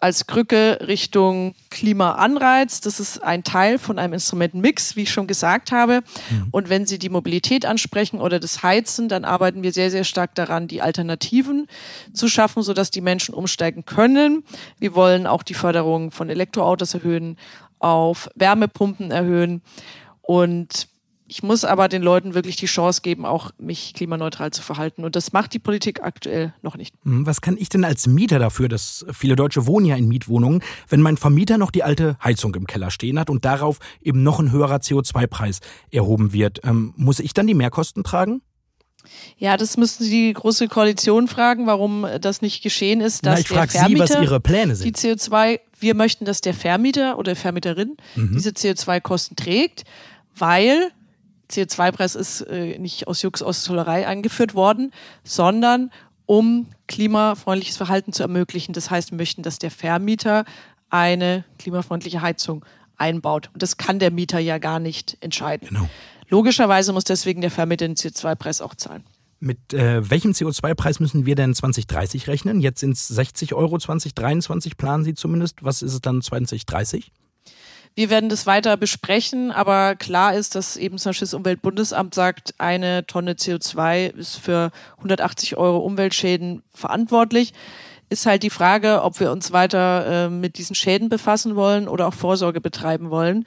als 0.00 0.26
Krücke 0.26 0.78
Richtung 0.86 1.54
Klimaanreiz. 1.68 2.80
Das 2.80 3.00
ist 3.00 3.22
ein 3.22 3.44
Teil 3.44 3.78
von 3.78 3.98
einem 3.98 4.14
Instrumentenmix, 4.14 4.96
wie 4.96 5.02
ich 5.02 5.10
schon 5.10 5.26
gesagt 5.26 5.72
habe. 5.72 6.00
Mhm. 6.30 6.48
Und 6.50 6.68
wenn 6.70 6.86
Sie 6.86 6.98
die 6.98 7.10
Mobilität 7.10 7.66
ansprechen 7.66 8.20
oder 8.20 8.40
das 8.40 8.62
Heizen, 8.62 9.08
dann 9.08 9.24
arbeiten 9.24 9.62
wir 9.62 9.72
sehr, 9.72 9.90
sehr 9.90 10.04
stark 10.04 10.34
daran, 10.34 10.68
die 10.68 10.80
Alternativen 10.80 11.66
zu 12.14 12.28
schaffen, 12.28 12.62
sodass 12.62 12.90
die 12.90 13.02
Menschen 13.02 13.34
umsteigen 13.34 13.84
können. 13.84 14.42
Wir 14.78 14.94
wollen 14.94 15.26
auch 15.26 15.42
die 15.42 15.54
Förderung 15.54 16.10
von 16.10 16.30
Elektroautos 16.30 16.94
erhöhen, 16.94 17.36
auf 17.78 18.30
Wärmepumpen 18.34 19.10
erhöhen. 19.10 19.62
Und 20.22 20.88
ich 21.30 21.44
muss 21.44 21.64
aber 21.64 21.86
den 21.86 22.02
Leuten 22.02 22.34
wirklich 22.34 22.56
die 22.56 22.66
Chance 22.66 23.02
geben, 23.02 23.24
auch 23.24 23.52
mich 23.56 23.94
klimaneutral 23.94 24.50
zu 24.50 24.62
verhalten. 24.62 25.04
Und 25.04 25.14
das 25.14 25.32
macht 25.32 25.54
die 25.54 25.60
Politik 25.60 26.02
aktuell 26.02 26.52
noch 26.60 26.76
nicht. 26.76 26.92
Hm, 27.04 27.24
was 27.24 27.40
kann 27.40 27.56
ich 27.56 27.68
denn 27.68 27.84
als 27.84 28.08
Mieter 28.08 28.40
dafür, 28.40 28.68
dass 28.68 29.06
viele 29.12 29.36
Deutsche 29.36 29.64
wohnen 29.68 29.86
ja 29.86 29.94
in 29.94 30.08
Mietwohnungen, 30.08 30.60
wenn 30.88 31.00
mein 31.00 31.16
Vermieter 31.16 31.56
noch 31.56 31.70
die 31.70 31.84
alte 31.84 32.16
Heizung 32.22 32.52
im 32.56 32.66
Keller 32.66 32.90
stehen 32.90 33.16
hat 33.16 33.30
und 33.30 33.44
darauf 33.44 33.78
eben 34.02 34.24
noch 34.24 34.40
ein 34.40 34.50
höherer 34.50 34.78
CO2-Preis 34.78 35.60
erhoben 35.92 36.32
wird? 36.32 36.62
Ähm, 36.64 36.94
muss 36.96 37.20
ich 37.20 37.32
dann 37.32 37.46
die 37.46 37.54
Mehrkosten 37.54 38.02
tragen? 38.02 38.42
Ja, 39.38 39.56
das 39.56 39.76
müssten 39.76 40.02
Sie 40.02 40.10
die 40.10 40.32
große 40.32 40.66
Koalition 40.66 41.28
fragen, 41.28 41.68
warum 41.68 42.08
das 42.20 42.42
nicht 42.42 42.60
geschehen 42.60 43.00
ist. 43.00 43.24
Dass 43.24 43.34
Na, 43.34 43.40
ich 43.40 43.48
frage 43.48 43.70
Sie, 43.70 43.98
was 44.00 44.10
Ihre 44.10 44.40
Pläne 44.40 44.74
sind. 44.74 45.00
Die 45.00 45.08
CO2, 45.08 45.60
wir 45.78 45.94
möchten, 45.94 46.24
dass 46.24 46.40
der 46.40 46.54
Vermieter 46.54 47.18
oder 47.18 47.36
Vermieterin 47.36 47.96
mhm. 48.16 48.32
diese 48.34 48.50
CO2-Kosten 48.50 49.36
trägt, 49.36 49.84
weil 50.36 50.90
CO2-Preis 51.50 52.14
ist 52.14 52.42
äh, 52.42 52.78
nicht 52.78 53.08
aus 53.08 53.22
Jux 53.22 53.42
aus 53.42 53.64
Tollerei 53.64 54.06
eingeführt 54.06 54.54
worden, 54.54 54.92
sondern 55.24 55.90
um 56.26 56.68
klimafreundliches 56.86 57.76
Verhalten 57.76 58.12
zu 58.12 58.22
ermöglichen. 58.22 58.72
Das 58.72 58.90
heißt, 58.90 59.10
wir 59.10 59.16
möchten, 59.16 59.42
dass 59.42 59.58
der 59.58 59.70
Vermieter 59.70 60.44
eine 60.90 61.44
klimafreundliche 61.58 62.22
Heizung 62.22 62.64
einbaut. 62.96 63.50
Und 63.52 63.62
das 63.62 63.76
kann 63.76 63.98
der 63.98 64.10
Mieter 64.10 64.38
ja 64.38 64.58
gar 64.58 64.78
nicht 64.78 65.16
entscheiden. 65.20 65.68
Genau. 65.68 65.88
Logischerweise 66.28 66.92
muss 66.92 67.04
deswegen 67.04 67.40
der 67.40 67.50
Vermieter 67.50 67.86
den 67.86 67.96
CO2-Preis 67.96 68.60
auch 68.60 68.74
zahlen. 68.74 69.04
Mit 69.40 69.72
äh, 69.72 70.08
welchem 70.08 70.32
CO2-Preis 70.32 71.00
müssen 71.00 71.24
wir 71.26 71.34
denn 71.34 71.54
2030 71.54 72.28
rechnen? 72.28 72.60
Jetzt 72.60 72.80
sind 72.80 72.92
es 72.92 73.08
60 73.08 73.54
Euro 73.54 73.78
2023, 73.78 74.76
planen 74.76 75.02
Sie 75.02 75.14
zumindest. 75.14 75.64
Was 75.64 75.82
ist 75.82 75.94
es 75.94 76.00
dann 76.00 76.20
2030? 76.20 77.10
Wir 77.96 78.08
werden 78.08 78.28
das 78.28 78.46
weiter 78.46 78.76
besprechen, 78.76 79.50
aber 79.50 79.96
klar 79.96 80.34
ist, 80.34 80.54
dass 80.54 80.76
eben 80.76 80.96
zum 80.96 81.10
Beispiel 81.10 81.26
das 81.26 81.34
Umweltbundesamt 81.34 82.14
sagt, 82.14 82.54
eine 82.58 83.06
Tonne 83.06 83.32
CO2 83.32 84.14
ist 84.14 84.36
für 84.36 84.70
180 84.98 85.56
Euro 85.56 85.78
Umweltschäden 85.78 86.62
verantwortlich. 86.72 87.52
Ist 88.08 88.26
halt 88.26 88.42
die 88.42 88.50
Frage, 88.50 89.02
ob 89.02 89.20
wir 89.20 89.30
uns 89.30 89.52
weiter 89.52 90.26
äh, 90.26 90.30
mit 90.30 90.56
diesen 90.58 90.74
Schäden 90.74 91.08
befassen 91.08 91.56
wollen 91.56 91.88
oder 91.88 92.08
auch 92.08 92.14
Vorsorge 92.14 92.60
betreiben 92.60 93.10
wollen. 93.10 93.44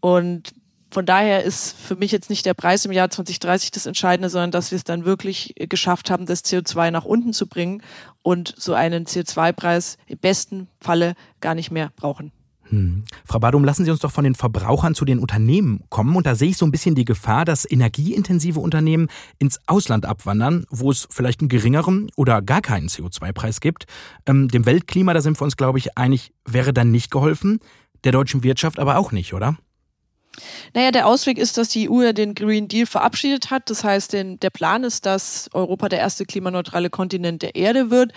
Und 0.00 0.54
von 0.90 1.06
daher 1.06 1.42
ist 1.42 1.76
für 1.76 1.96
mich 1.96 2.12
jetzt 2.12 2.30
nicht 2.30 2.46
der 2.46 2.54
Preis 2.54 2.84
im 2.84 2.92
Jahr 2.92 3.10
2030 3.10 3.72
das 3.72 3.86
Entscheidende, 3.86 4.28
sondern 4.28 4.52
dass 4.52 4.70
wir 4.70 4.76
es 4.76 4.84
dann 4.84 5.04
wirklich 5.04 5.54
geschafft 5.58 6.10
haben, 6.10 6.26
das 6.26 6.44
CO2 6.44 6.92
nach 6.92 7.04
unten 7.04 7.32
zu 7.32 7.48
bringen 7.48 7.82
und 8.22 8.54
so 8.56 8.74
einen 8.74 9.04
CO2-Preis 9.06 9.98
im 10.06 10.18
besten 10.18 10.68
Falle 10.80 11.14
gar 11.40 11.56
nicht 11.56 11.72
mehr 11.72 11.90
brauchen. 11.96 12.30
Hm. 12.74 13.04
Frau 13.24 13.38
Badum, 13.38 13.64
lassen 13.64 13.84
Sie 13.84 13.90
uns 13.90 14.00
doch 14.00 14.10
von 14.10 14.24
den 14.24 14.34
Verbrauchern 14.34 14.94
zu 14.94 15.04
den 15.04 15.20
Unternehmen 15.20 15.84
kommen. 15.90 16.16
Und 16.16 16.26
da 16.26 16.34
sehe 16.34 16.50
ich 16.50 16.56
so 16.56 16.66
ein 16.66 16.72
bisschen 16.72 16.96
die 16.96 17.04
Gefahr, 17.04 17.44
dass 17.44 17.70
energieintensive 17.70 18.58
Unternehmen 18.58 19.08
ins 19.38 19.60
Ausland 19.66 20.06
abwandern, 20.06 20.66
wo 20.70 20.90
es 20.90 21.06
vielleicht 21.10 21.40
einen 21.40 21.48
geringeren 21.48 22.10
oder 22.16 22.42
gar 22.42 22.60
keinen 22.60 22.88
CO2-Preis 22.88 23.60
gibt. 23.60 23.86
Ähm, 24.26 24.48
dem 24.48 24.66
Weltklima, 24.66 25.14
da 25.14 25.20
sind 25.20 25.40
wir 25.40 25.44
uns, 25.44 25.56
glaube 25.56 25.78
ich, 25.78 25.96
einig, 25.96 26.32
wäre 26.44 26.72
dann 26.72 26.90
nicht 26.90 27.10
geholfen. 27.10 27.60
Der 28.02 28.12
deutschen 28.12 28.42
Wirtschaft 28.42 28.78
aber 28.78 28.98
auch 28.98 29.12
nicht, 29.12 29.34
oder? 29.34 29.56
Naja, 30.74 30.90
der 30.90 31.06
Ausweg 31.06 31.38
ist, 31.38 31.56
dass 31.56 31.68
die 31.68 31.88
EU 31.88 32.02
ja 32.02 32.12
den 32.12 32.34
Green 32.34 32.66
Deal 32.66 32.86
verabschiedet 32.86 33.50
hat. 33.50 33.70
Das 33.70 33.84
heißt, 33.84 34.12
den, 34.12 34.40
der 34.40 34.50
Plan 34.50 34.82
ist, 34.82 35.06
dass 35.06 35.48
Europa 35.52 35.88
der 35.88 36.00
erste 36.00 36.24
klimaneutrale 36.24 36.90
Kontinent 36.90 37.42
der 37.42 37.54
Erde 37.54 37.90
wird. 37.90 38.12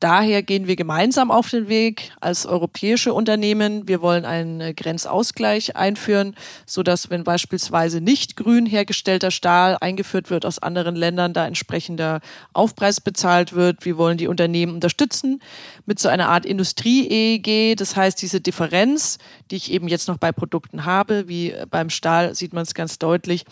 Daher 0.00 0.44
gehen 0.44 0.68
wir 0.68 0.76
gemeinsam 0.76 1.32
auf 1.32 1.50
den 1.50 1.68
Weg 1.68 2.12
als 2.20 2.46
europäische 2.46 3.12
Unternehmen. 3.12 3.88
Wir 3.88 4.00
wollen 4.00 4.24
einen 4.24 4.76
Grenzausgleich 4.76 5.74
einführen, 5.74 6.36
so 6.66 6.84
dass 6.84 7.10
wenn 7.10 7.24
beispielsweise 7.24 8.00
nicht 8.00 8.36
grün 8.36 8.64
hergestellter 8.64 9.32
Stahl 9.32 9.76
eingeführt 9.80 10.30
wird 10.30 10.46
aus 10.46 10.60
anderen 10.60 10.94
Ländern, 10.94 11.32
da 11.32 11.48
entsprechender 11.48 12.20
Aufpreis 12.52 13.00
bezahlt 13.00 13.54
wird. 13.54 13.84
Wir 13.84 13.98
wollen 13.98 14.18
die 14.18 14.28
Unternehmen 14.28 14.74
unterstützen 14.74 15.40
mit 15.88 15.98
so 15.98 16.08
einer 16.08 16.28
Art 16.28 16.46
Industrie-EEG. 16.46 17.76
Das 17.76 17.96
heißt, 17.96 18.22
diese 18.22 18.40
Differenz, 18.40 19.18
die 19.50 19.56
ich 19.56 19.72
eben 19.72 19.88
jetzt 19.88 20.06
noch 20.06 20.18
bei 20.18 20.30
Produkten 20.30 20.84
habe, 20.84 21.26
wie 21.26 21.54
beim 21.70 21.90
Stahl 21.90 22.36
sieht 22.36 22.52
man 22.52 22.62
es 22.62 22.74
ganz 22.74 23.00
deutlich, 23.00 23.44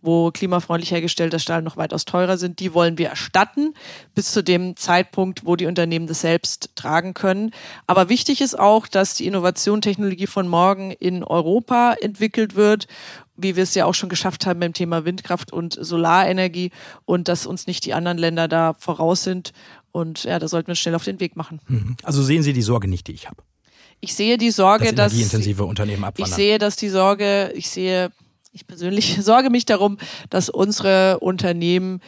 wo 0.00 0.32
klimafreundlich 0.32 0.90
hergestellter 0.90 1.38
Stahl 1.38 1.62
noch 1.62 1.76
weitaus 1.76 2.06
teurer 2.06 2.38
sind, 2.38 2.58
die 2.58 2.74
wollen 2.74 2.98
wir 2.98 3.10
erstatten 3.10 3.74
bis 4.16 4.32
zu 4.32 4.42
dem 4.42 4.74
Zeitpunkt, 4.74 5.46
wo 5.46 5.54
die 5.54 5.66
Unternehmen 5.66 5.92
Unternehmen 5.92 6.06
das 6.06 6.20
selbst 6.20 6.70
tragen 6.74 7.12
können. 7.12 7.50
Aber 7.86 8.08
wichtig 8.08 8.40
ist 8.40 8.58
auch, 8.58 8.86
dass 8.86 9.14
die 9.14 9.26
Innovation, 9.26 9.82
Technologie 9.82 10.26
von 10.26 10.48
morgen 10.48 10.90
in 10.92 11.22
Europa 11.22 11.94
entwickelt 12.00 12.54
wird 12.54 12.86
wie 13.34 13.56
wir 13.56 13.62
es 13.62 13.74
ja 13.74 13.86
auch 13.86 13.94
schon 13.94 14.10
geschafft 14.10 14.46
haben 14.46 14.60
beim 14.60 14.74
Thema 14.74 15.04
Windkraft 15.04 15.52
und 15.52 15.76
Solarenergie 15.80 16.70
und 17.06 17.28
dass 17.28 17.46
uns 17.46 17.66
nicht 17.66 17.84
die 17.86 17.94
anderen 17.94 18.18
Länder 18.18 18.46
da 18.46 18.74
voraus 18.78 19.24
sind. 19.24 19.52
Und 19.92 20.24
ja, 20.24 20.38
da 20.38 20.48
sollten 20.48 20.68
wir 20.68 20.74
schnell 20.74 20.94
auf 20.94 21.04
den 21.04 21.20
Weg 21.20 21.36
machen. 21.36 21.60
Mhm. 21.68 21.96
Also 22.02 22.22
sehen 22.22 22.42
Sie 22.42 22.52
die 22.52 22.62
Sorge 22.62 22.88
nicht, 22.88 23.06
die 23.06 23.12
ich 23.12 23.26
habe. 23.28 23.42
Ich 24.00 24.14
sehe 24.14 24.38
die 24.38 24.50
Sorge, 24.50 24.92
dass 24.92 25.12
energieintensive 25.12 25.64
Unternehmen 25.64 26.02
abwandern. 26.04 26.30
Ich 26.30 26.34
sehe, 26.34 26.58
dass 26.58 26.76
die 26.76 26.88
Sorge, 26.88 27.52
ich 27.54 27.70
sehe, 27.70 28.10
ich 28.52 28.66
persönlich 28.66 29.18
sorge 29.20 29.50
mich 29.50 29.66
darum, 29.66 29.98
dass 30.30 30.48
unsere 30.48 31.20
Unternehmen 31.20 32.00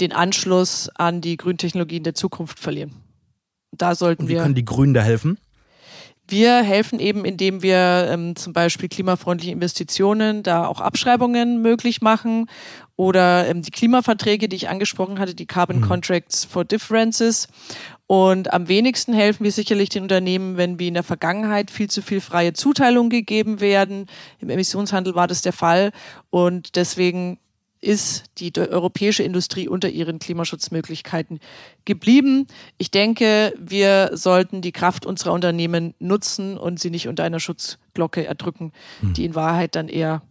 den 0.00 0.12
Anschluss 0.12 0.88
an 0.94 1.20
die 1.20 1.36
grünen 1.36 1.58
Technologien 1.58 2.02
der 2.02 2.14
Zukunft 2.14 2.58
verlieren 2.58 3.04
da 3.78 3.94
sollten 3.94 4.22
Und 4.22 4.28
wie 4.28 4.34
wir. 4.34 4.42
können 4.42 4.54
die 4.54 4.64
Grünen 4.64 4.94
da 4.94 5.02
helfen? 5.02 5.38
Wir 6.26 6.62
helfen 6.62 7.00
eben, 7.00 7.24
indem 7.24 7.62
wir 7.62 8.08
ähm, 8.10 8.34
zum 8.34 8.52
Beispiel 8.52 8.88
klimafreundliche 8.88 9.52
Investitionen, 9.52 10.42
da 10.42 10.66
auch 10.66 10.80
Abschreibungen 10.80 11.60
möglich 11.60 12.00
machen 12.00 12.48
oder 12.96 13.46
ähm, 13.46 13.60
die 13.60 13.70
Klimaverträge, 13.70 14.48
die 14.48 14.56
ich 14.56 14.68
angesprochen 14.68 15.18
hatte, 15.18 15.34
die 15.34 15.46
Carbon 15.46 15.80
mhm. 15.80 15.88
Contracts 15.88 16.44
for 16.44 16.64
Differences. 16.64 17.48
Und 18.06 18.52
am 18.52 18.68
wenigsten 18.68 19.12
helfen 19.12 19.44
wir 19.44 19.52
sicherlich 19.52 19.88
den 19.88 20.02
Unternehmen, 20.02 20.56
wenn 20.56 20.78
wie 20.78 20.88
in 20.88 20.94
der 20.94 21.02
Vergangenheit 21.02 21.70
viel 21.70 21.88
zu 21.88 22.02
viel 22.02 22.20
freie 22.20 22.52
Zuteilung 22.52 23.08
gegeben 23.10 23.60
werden. 23.60 24.06
Im 24.40 24.50
Emissionshandel 24.50 25.14
war 25.14 25.26
das 25.26 25.42
der 25.42 25.54
Fall. 25.54 25.90
Und 26.30 26.76
deswegen 26.76 27.38
ist 27.84 28.24
die 28.38 28.52
europäische 28.56 29.22
Industrie 29.22 29.68
unter 29.68 29.88
ihren 29.88 30.18
Klimaschutzmöglichkeiten 30.18 31.40
geblieben. 31.84 32.46
Ich 32.78 32.90
denke, 32.90 33.54
wir 33.58 34.10
sollten 34.14 34.62
die 34.62 34.72
Kraft 34.72 35.06
unserer 35.06 35.32
Unternehmen 35.32 35.94
nutzen 35.98 36.56
und 36.56 36.80
sie 36.80 36.90
nicht 36.90 37.08
unter 37.08 37.24
einer 37.24 37.40
Schutzglocke 37.40 38.24
erdrücken, 38.24 38.72
hm. 39.00 39.12
die 39.14 39.24
in 39.24 39.34
Wahrheit 39.34 39.76
dann 39.76 39.88
eher 39.88 40.22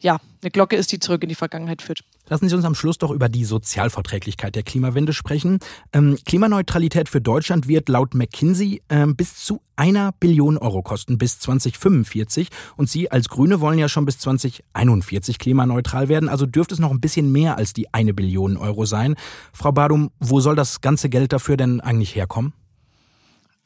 ja, 0.00 0.18
eine 0.42 0.50
Glocke 0.50 0.76
ist, 0.76 0.92
die 0.92 1.00
zurück 1.00 1.22
in 1.22 1.28
die 1.28 1.34
Vergangenheit 1.34 1.82
führt. 1.82 2.04
Lassen 2.30 2.48
Sie 2.48 2.54
uns 2.54 2.64
am 2.64 2.76
Schluss 2.76 2.96
doch 2.96 3.10
über 3.10 3.28
die 3.28 3.44
Sozialverträglichkeit 3.44 4.54
der 4.54 4.62
Klimawende 4.62 5.12
sprechen. 5.12 5.58
Ähm, 5.92 6.16
Klimaneutralität 6.24 7.08
für 7.08 7.20
Deutschland 7.20 7.66
wird 7.66 7.88
laut 7.88 8.14
McKinsey 8.14 8.82
ähm, 8.88 9.16
bis 9.16 9.44
zu 9.44 9.62
einer 9.74 10.12
Billion 10.12 10.56
Euro 10.56 10.80
kosten 10.82 11.18
bis 11.18 11.40
2045. 11.40 12.48
Und 12.76 12.88
Sie 12.88 13.10
als 13.10 13.28
Grüne 13.28 13.60
wollen 13.60 13.80
ja 13.80 13.88
schon 13.88 14.04
bis 14.04 14.18
2041 14.20 15.40
klimaneutral 15.40 16.08
werden. 16.08 16.28
Also 16.28 16.46
dürfte 16.46 16.74
es 16.74 16.80
noch 16.80 16.92
ein 16.92 17.00
bisschen 17.00 17.32
mehr 17.32 17.58
als 17.58 17.72
die 17.72 17.92
eine 17.92 18.14
Billion 18.14 18.56
Euro 18.56 18.84
sein. 18.84 19.16
Frau 19.52 19.72
Badum, 19.72 20.12
wo 20.20 20.38
soll 20.38 20.54
das 20.54 20.80
ganze 20.80 21.08
Geld 21.08 21.32
dafür 21.32 21.56
denn 21.56 21.80
eigentlich 21.80 22.14
herkommen? 22.14 22.52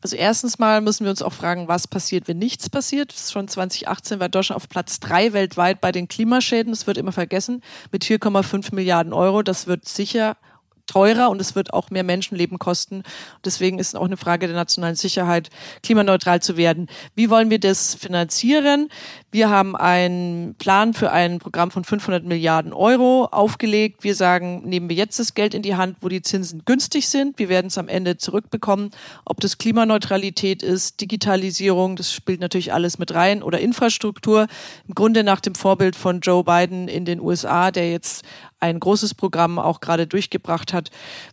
Also 0.05 0.17
erstens 0.17 0.59
mal 0.59 0.83
müssen 0.83 1.05
wir 1.05 1.11
uns 1.11 1.23
auch 1.23 1.33
fragen, 1.33 1.67
was 1.67 1.89
passiert, 1.89 2.29
wenn 2.29 2.37
nichts 2.37 2.69
passiert. 2.69 3.15
Schon 3.15 3.49
2018 3.49 4.21
war 4.21 4.29
Deutschland 4.29 4.59
auf 4.59 4.69
Platz 4.69 5.01
drei 5.01 5.33
weltweit 5.33 5.81
bei 5.81 5.93
den 5.93 6.09
Klimaschäden. 6.09 6.73
Das 6.73 6.87
wird 6.87 6.99
immer 6.99 7.11
vergessen. 7.11 7.63
Mit 7.91 8.05
4,5 8.05 8.75
Milliarden 8.75 9.15
Euro. 9.15 9.43
Das 9.43 9.67
wird 9.67 9.89
sicher 9.89 10.37
teurer 10.87 11.31
und 11.31 11.41
es 11.41 11.55
wird 11.55 11.73
auch 11.73 11.91
mehr 11.91 12.05
Menschenleben 12.05 12.59
kosten. 12.59 13.03
Deswegen 13.45 13.79
ist 13.79 13.89
es 13.89 13.95
auch 13.95 14.05
eine 14.05 14.17
Frage 14.17 14.47
der 14.47 14.57
nationalen 14.57 14.97
Sicherheit, 14.97 15.51
klimaneutral 15.83 16.41
zu 16.41 16.57
werden. 16.57 16.89
Wie 17.15 17.31
wollen 17.31 17.51
wir 17.51 17.59
das 17.59 17.95
finanzieren? 17.95 18.89
Wir 19.31 19.51
haben 19.51 19.77
einen 19.77 20.55
Plan 20.57 20.95
für 20.95 21.11
ein 21.11 21.39
Programm 21.39 21.71
von 21.71 21.85
500 21.85 22.25
Milliarden 22.25 22.73
Euro 22.73 23.27
aufgelegt. 23.31 24.05
Wir 24.05 24.15
sagen, 24.15 24.63
nehmen 24.65 24.89
wir 24.89 24.97
jetzt 24.97 25.19
das 25.19 25.35
Geld 25.35 25.55
in 25.55 25.63
die 25.63 25.75
Hand, 25.75 25.97
wo 26.01 26.09
die 26.09 26.23
Zinsen 26.23 26.63
günstig 26.65 27.09
sind. 27.09 27.39
Wir 27.39 27.49
werden 27.49 27.67
es 27.67 27.79
am 27.79 27.89
Ende 27.89 28.17
zurückbekommen. 28.17 28.91
Ob 29.25 29.41
das 29.41 29.59
Klimaneutralität 29.59 30.63
ist, 30.63 31.01
Digitalisierung, 31.01 31.97
das 31.97 32.13
spielt 32.13 32.41
natürlich 32.41 32.73
alles 32.73 32.99
mit 32.99 33.15
rein 33.15 33.43
oder 33.43 33.61
Infrastruktur. 33.61 34.47
Im 34.87 34.95
Grunde 34.95 35.25
nach 35.25 35.41
dem 35.41 35.55
Vorbild 35.55 35.97
von 35.97 36.21
Joe 36.21 36.45
Biden 36.45 36.89
in 36.89 37.05
den 37.05 37.21
USA, 37.21 37.71
der 37.71 37.91
jetzt 37.91 38.25
ein 38.61 38.81
großes 38.81 39.15
Programm 39.15 39.59
auch 39.59 39.81
gerade 39.81 40.07
durchgebracht 40.07 40.73
hat, 40.73 40.74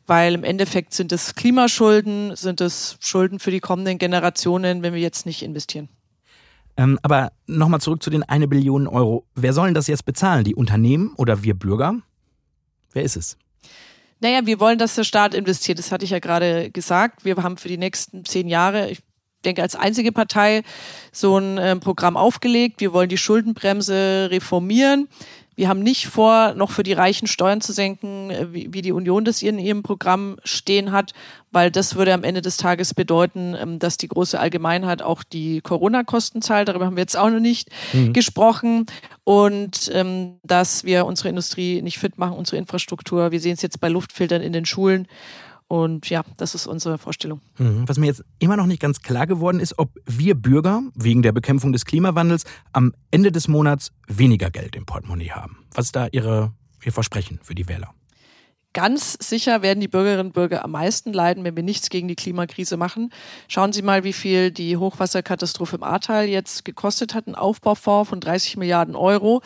weil 0.07 0.33
im 0.33 0.43
Endeffekt 0.43 0.93
sind 0.93 1.11
es 1.11 1.35
Klimaschulden, 1.35 2.35
sind 2.35 2.61
es 2.61 2.97
Schulden 2.99 3.39
für 3.39 3.51
die 3.51 3.59
kommenden 3.59 3.97
Generationen, 3.97 4.83
wenn 4.83 4.93
wir 4.93 5.01
jetzt 5.01 5.25
nicht 5.25 5.41
investieren. 5.41 5.89
Ähm, 6.77 6.99
aber 7.01 7.31
nochmal 7.47 7.81
zurück 7.81 8.01
zu 8.01 8.09
den 8.09 8.23
eine 8.23 8.47
Billion 8.47 8.87
Euro. 8.87 9.25
Wer 9.35 9.53
sollen 9.53 9.73
das 9.73 9.87
jetzt 9.87 10.05
bezahlen? 10.05 10.43
Die 10.43 10.55
Unternehmen 10.55 11.13
oder 11.17 11.43
wir 11.43 11.53
Bürger? 11.53 11.95
Wer 12.93 13.03
ist 13.03 13.17
es? 13.17 13.37
Naja, 14.19 14.45
wir 14.45 14.59
wollen, 14.59 14.77
dass 14.77 14.95
der 14.95 15.03
Staat 15.03 15.33
investiert. 15.33 15.79
Das 15.79 15.91
hatte 15.91 16.05
ich 16.05 16.11
ja 16.11 16.19
gerade 16.19 16.69
gesagt. 16.69 17.25
Wir 17.25 17.35
haben 17.37 17.57
für 17.57 17.67
die 17.67 17.77
nächsten 17.77 18.23
zehn 18.23 18.47
Jahre, 18.47 18.89
ich 18.89 18.99
denke, 19.43 19.63
als 19.63 19.75
einzige 19.75 20.11
Partei 20.11 20.61
so 21.11 21.37
ein 21.37 21.57
äh, 21.57 21.75
Programm 21.77 22.15
aufgelegt. 22.15 22.79
Wir 22.79 22.93
wollen 22.93 23.09
die 23.09 23.17
Schuldenbremse 23.17 24.29
reformieren. 24.29 25.07
Wir 25.61 25.69
haben 25.69 25.83
nicht 25.83 26.07
vor, 26.07 26.55
noch 26.55 26.71
für 26.71 26.81
die 26.81 26.93
Reichen 26.93 27.27
Steuern 27.27 27.61
zu 27.61 27.71
senken, 27.71 28.31
äh, 28.31 28.51
wie, 28.51 28.73
wie 28.73 28.81
die 28.81 28.93
Union 28.93 29.25
das 29.25 29.43
in 29.43 29.59
ihrem 29.59 29.83
Programm 29.83 30.37
stehen 30.43 30.91
hat, 30.91 31.13
weil 31.51 31.69
das 31.69 31.95
würde 31.95 32.15
am 32.15 32.23
Ende 32.23 32.41
des 32.41 32.57
Tages 32.57 32.95
bedeuten, 32.95 33.55
ähm, 33.55 33.77
dass 33.77 33.97
die 33.97 34.07
große 34.07 34.39
Allgemeinheit 34.39 35.03
auch 35.03 35.21
die 35.21 35.61
Corona-Kosten 35.61 36.41
zahlt. 36.41 36.67
Darüber 36.67 36.87
haben 36.87 36.95
wir 36.95 37.03
jetzt 37.03 37.15
auch 37.15 37.29
noch 37.29 37.39
nicht 37.39 37.69
mhm. 37.93 38.11
gesprochen. 38.11 38.87
Und 39.23 39.91
ähm, 39.93 40.39
dass 40.41 40.83
wir 40.83 41.05
unsere 41.05 41.29
Industrie 41.29 41.83
nicht 41.83 41.99
fit 41.99 42.17
machen, 42.17 42.37
unsere 42.37 42.57
Infrastruktur. 42.57 43.31
Wir 43.31 43.39
sehen 43.39 43.53
es 43.53 43.61
jetzt 43.61 43.79
bei 43.79 43.89
Luftfiltern 43.89 44.41
in 44.41 44.53
den 44.53 44.65
Schulen. 44.65 45.07
Und 45.71 46.09
ja, 46.09 46.25
das 46.35 46.53
ist 46.53 46.67
unsere 46.67 46.97
Vorstellung. 46.97 47.39
Mhm. 47.57 47.87
Was 47.87 47.97
mir 47.97 48.07
jetzt 48.07 48.25
immer 48.39 48.57
noch 48.57 48.65
nicht 48.65 48.81
ganz 48.81 49.01
klar 49.01 49.25
geworden 49.25 49.61
ist, 49.61 49.79
ob 49.79 49.97
wir 50.05 50.35
Bürger 50.35 50.83
wegen 50.95 51.21
der 51.21 51.31
Bekämpfung 51.31 51.71
des 51.71 51.85
Klimawandels 51.85 52.43
am 52.73 52.93
Ende 53.09 53.31
des 53.31 53.47
Monats 53.47 53.93
weniger 54.05 54.51
Geld 54.51 54.75
im 54.75 54.85
Portemonnaie 54.85 55.31
haben. 55.31 55.63
Was 55.73 55.85
ist 55.85 55.95
da 55.95 56.07
Ihre, 56.11 56.51
Ihr 56.83 56.91
Versprechen 56.91 57.39
für 57.41 57.55
die 57.55 57.69
Wähler? 57.69 57.93
Ganz 58.73 59.17
sicher 59.21 59.61
werden 59.61 59.79
die 59.79 59.87
Bürgerinnen 59.87 60.27
und 60.27 60.33
Bürger 60.33 60.65
am 60.65 60.71
meisten 60.71 61.13
leiden, 61.13 61.45
wenn 61.45 61.55
wir 61.55 61.63
nichts 61.63 61.89
gegen 61.89 62.09
die 62.09 62.15
Klimakrise 62.15 62.75
machen. 62.75 63.09
Schauen 63.47 63.71
Sie 63.71 63.81
mal, 63.81 64.03
wie 64.03 64.13
viel 64.13 64.51
die 64.51 64.75
Hochwasserkatastrophe 64.75 65.77
im 65.77 65.83
Ahrtal 65.83 66.25
jetzt 66.25 66.65
gekostet 66.65 67.13
hat. 67.13 67.27
Ein 67.27 67.35
Aufbaufonds 67.35 68.09
von 68.09 68.19
30 68.19 68.57
Milliarden 68.57 68.95
Euro 68.95 69.41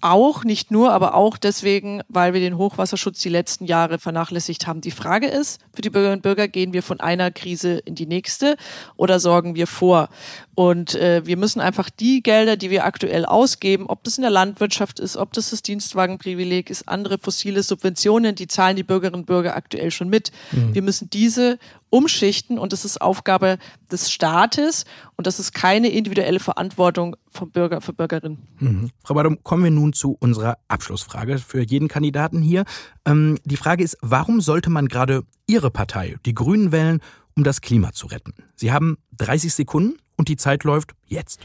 auch, 0.00 0.44
nicht 0.44 0.70
nur, 0.70 0.92
aber 0.92 1.14
auch 1.14 1.36
deswegen, 1.36 2.02
weil 2.08 2.32
wir 2.32 2.40
den 2.40 2.58
Hochwasserschutz 2.58 3.20
die 3.20 3.28
letzten 3.28 3.64
Jahre 3.64 3.98
vernachlässigt 3.98 4.66
haben. 4.66 4.80
Die 4.80 4.90
Frage 4.90 5.26
ist, 5.26 5.60
für 5.72 5.82
die 5.82 5.90
Bürgerinnen 5.90 6.18
und 6.18 6.22
Bürger, 6.22 6.48
gehen 6.48 6.72
wir 6.72 6.82
von 6.82 7.00
einer 7.00 7.30
Krise 7.30 7.78
in 7.78 7.94
die 7.94 8.06
nächste 8.06 8.56
oder 8.96 9.20
sorgen 9.20 9.54
wir 9.54 9.66
vor? 9.66 10.08
Und 10.54 10.94
äh, 10.96 11.24
wir 11.24 11.36
müssen 11.36 11.60
einfach 11.60 11.88
die 11.88 12.22
Gelder, 12.22 12.56
die 12.56 12.70
wir 12.70 12.84
aktuell 12.84 13.24
ausgeben, 13.24 13.86
ob 13.86 14.02
das 14.04 14.18
in 14.18 14.22
der 14.22 14.30
Landwirtschaft 14.30 14.98
ist, 14.98 15.16
ob 15.16 15.32
das 15.32 15.50
das 15.50 15.62
Dienstwagenprivileg 15.62 16.70
ist, 16.70 16.88
andere 16.88 17.18
fossile 17.18 17.62
Subventionen, 17.62 18.34
die 18.34 18.48
zahlen 18.48 18.76
die 18.76 18.82
Bürgerinnen 18.82 19.20
und 19.20 19.26
Bürger 19.26 19.54
aktuell 19.54 19.90
schon 19.90 20.08
mit. 20.08 20.32
Mhm. 20.50 20.74
Wir 20.74 20.82
müssen 20.82 21.10
diese 21.10 21.58
umschichten 21.90 22.58
und 22.58 22.72
das 22.72 22.84
ist 22.84 23.00
Aufgabe 23.00 23.58
des 23.90 24.10
Staates 24.10 24.84
und 25.16 25.26
das 25.26 25.38
ist 25.38 25.52
keine 25.52 25.88
individuelle 25.88 26.40
Verantwortung 26.40 27.16
von 27.30 27.50
Bürger 27.50 27.80
für 27.80 27.92
Bürgerinnen. 27.92 28.38
Mhm. 28.58 28.90
Frau 29.04 29.14
Badum, 29.14 29.42
kommen 29.42 29.64
wir 29.64 29.70
nun 29.70 29.92
zu 29.92 30.16
unserer 30.20 30.58
Abschlussfrage 30.68 31.38
für 31.38 31.62
jeden 31.62 31.88
Kandidaten 31.88 32.42
hier. 32.42 32.64
Ähm, 33.04 33.38
die 33.44 33.56
Frage 33.56 33.84
ist, 33.84 33.96
warum 34.00 34.40
sollte 34.40 34.70
man 34.70 34.88
gerade 34.88 35.24
Ihre 35.46 35.70
Partei, 35.70 36.16
die 36.26 36.34
Grünen, 36.34 36.72
wählen, 36.72 37.00
um 37.34 37.44
das 37.44 37.60
Klima 37.60 37.92
zu 37.92 38.06
retten? 38.06 38.34
Sie 38.54 38.72
haben 38.72 38.98
30 39.18 39.54
Sekunden 39.54 39.96
und 40.16 40.28
die 40.28 40.36
Zeit 40.36 40.64
läuft 40.64 40.92
jetzt. 41.06 41.40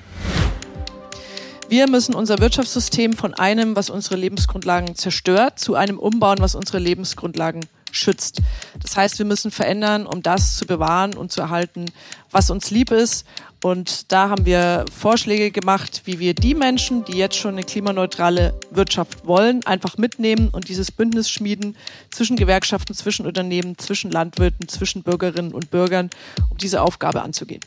Wir 1.69 1.89
müssen 1.89 2.13
unser 2.13 2.39
Wirtschaftssystem 2.39 3.13
von 3.13 3.33
einem, 3.33 3.75
was 3.75 3.89
unsere 3.89 4.15
Lebensgrundlagen 4.15 4.95
zerstört, 4.95 5.57
zu 5.57 5.75
einem 5.75 5.97
umbauen, 5.97 6.37
was 6.39 6.55
unsere 6.55 6.77
Lebensgrundlagen 6.77 7.65
schützt. 7.93 8.41
Das 8.81 8.97
heißt, 8.97 9.19
wir 9.19 9.25
müssen 9.25 9.51
verändern, 9.51 10.05
um 10.05 10.21
das 10.21 10.57
zu 10.57 10.65
bewahren 10.65 11.15
und 11.15 11.31
zu 11.31 11.41
erhalten, 11.41 11.85
was 12.31 12.49
uns 12.49 12.71
lieb 12.71 12.91
ist. 12.91 13.25
Und 13.61 14.11
da 14.11 14.29
haben 14.29 14.45
wir 14.45 14.83
Vorschläge 14.91 15.51
gemacht, 15.51 16.01
wie 16.03 16.19
wir 16.19 16.33
die 16.33 16.53
Menschen, 16.53 17.05
die 17.05 17.17
jetzt 17.17 17.37
schon 17.37 17.53
eine 17.53 17.63
klimaneutrale 17.63 18.53
Wirtschaft 18.71 19.25
wollen, 19.25 19.65
einfach 19.65 19.97
mitnehmen 19.97 20.49
und 20.49 20.67
dieses 20.67 20.91
Bündnis 20.91 21.29
schmieden 21.29 21.77
zwischen 22.11 22.35
Gewerkschaften, 22.35 22.93
zwischen 22.93 23.25
Unternehmen, 23.25 23.77
zwischen 23.77 24.11
Landwirten, 24.11 24.67
zwischen 24.67 25.03
Bürgerinnen 25.03 25.53
und 25.53 25.71
Bürgern, 25.71 26.09
um 26.49 26.57
diese 26.57 26.81
Aufgabe 26.81 27.21
anzugehen. 27.21 27.61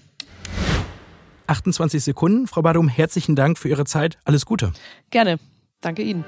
28 1.46 2.02
Sekunden. 2.02 2.46
Frau 2.46 2.62
Badum, 2.62 2.88
herzlichen 2.88 3.36
Dank 3.36 3.58
für 3.58 3.68
Ihre 3.68 3.84
Zeit. 3.84 4.18
Alles 4.24 4.44
Gute. 4.44 4.72
Gerne. 5.10 5.38
Danke 5.80 6.02
Ihnen. 6.02 6.24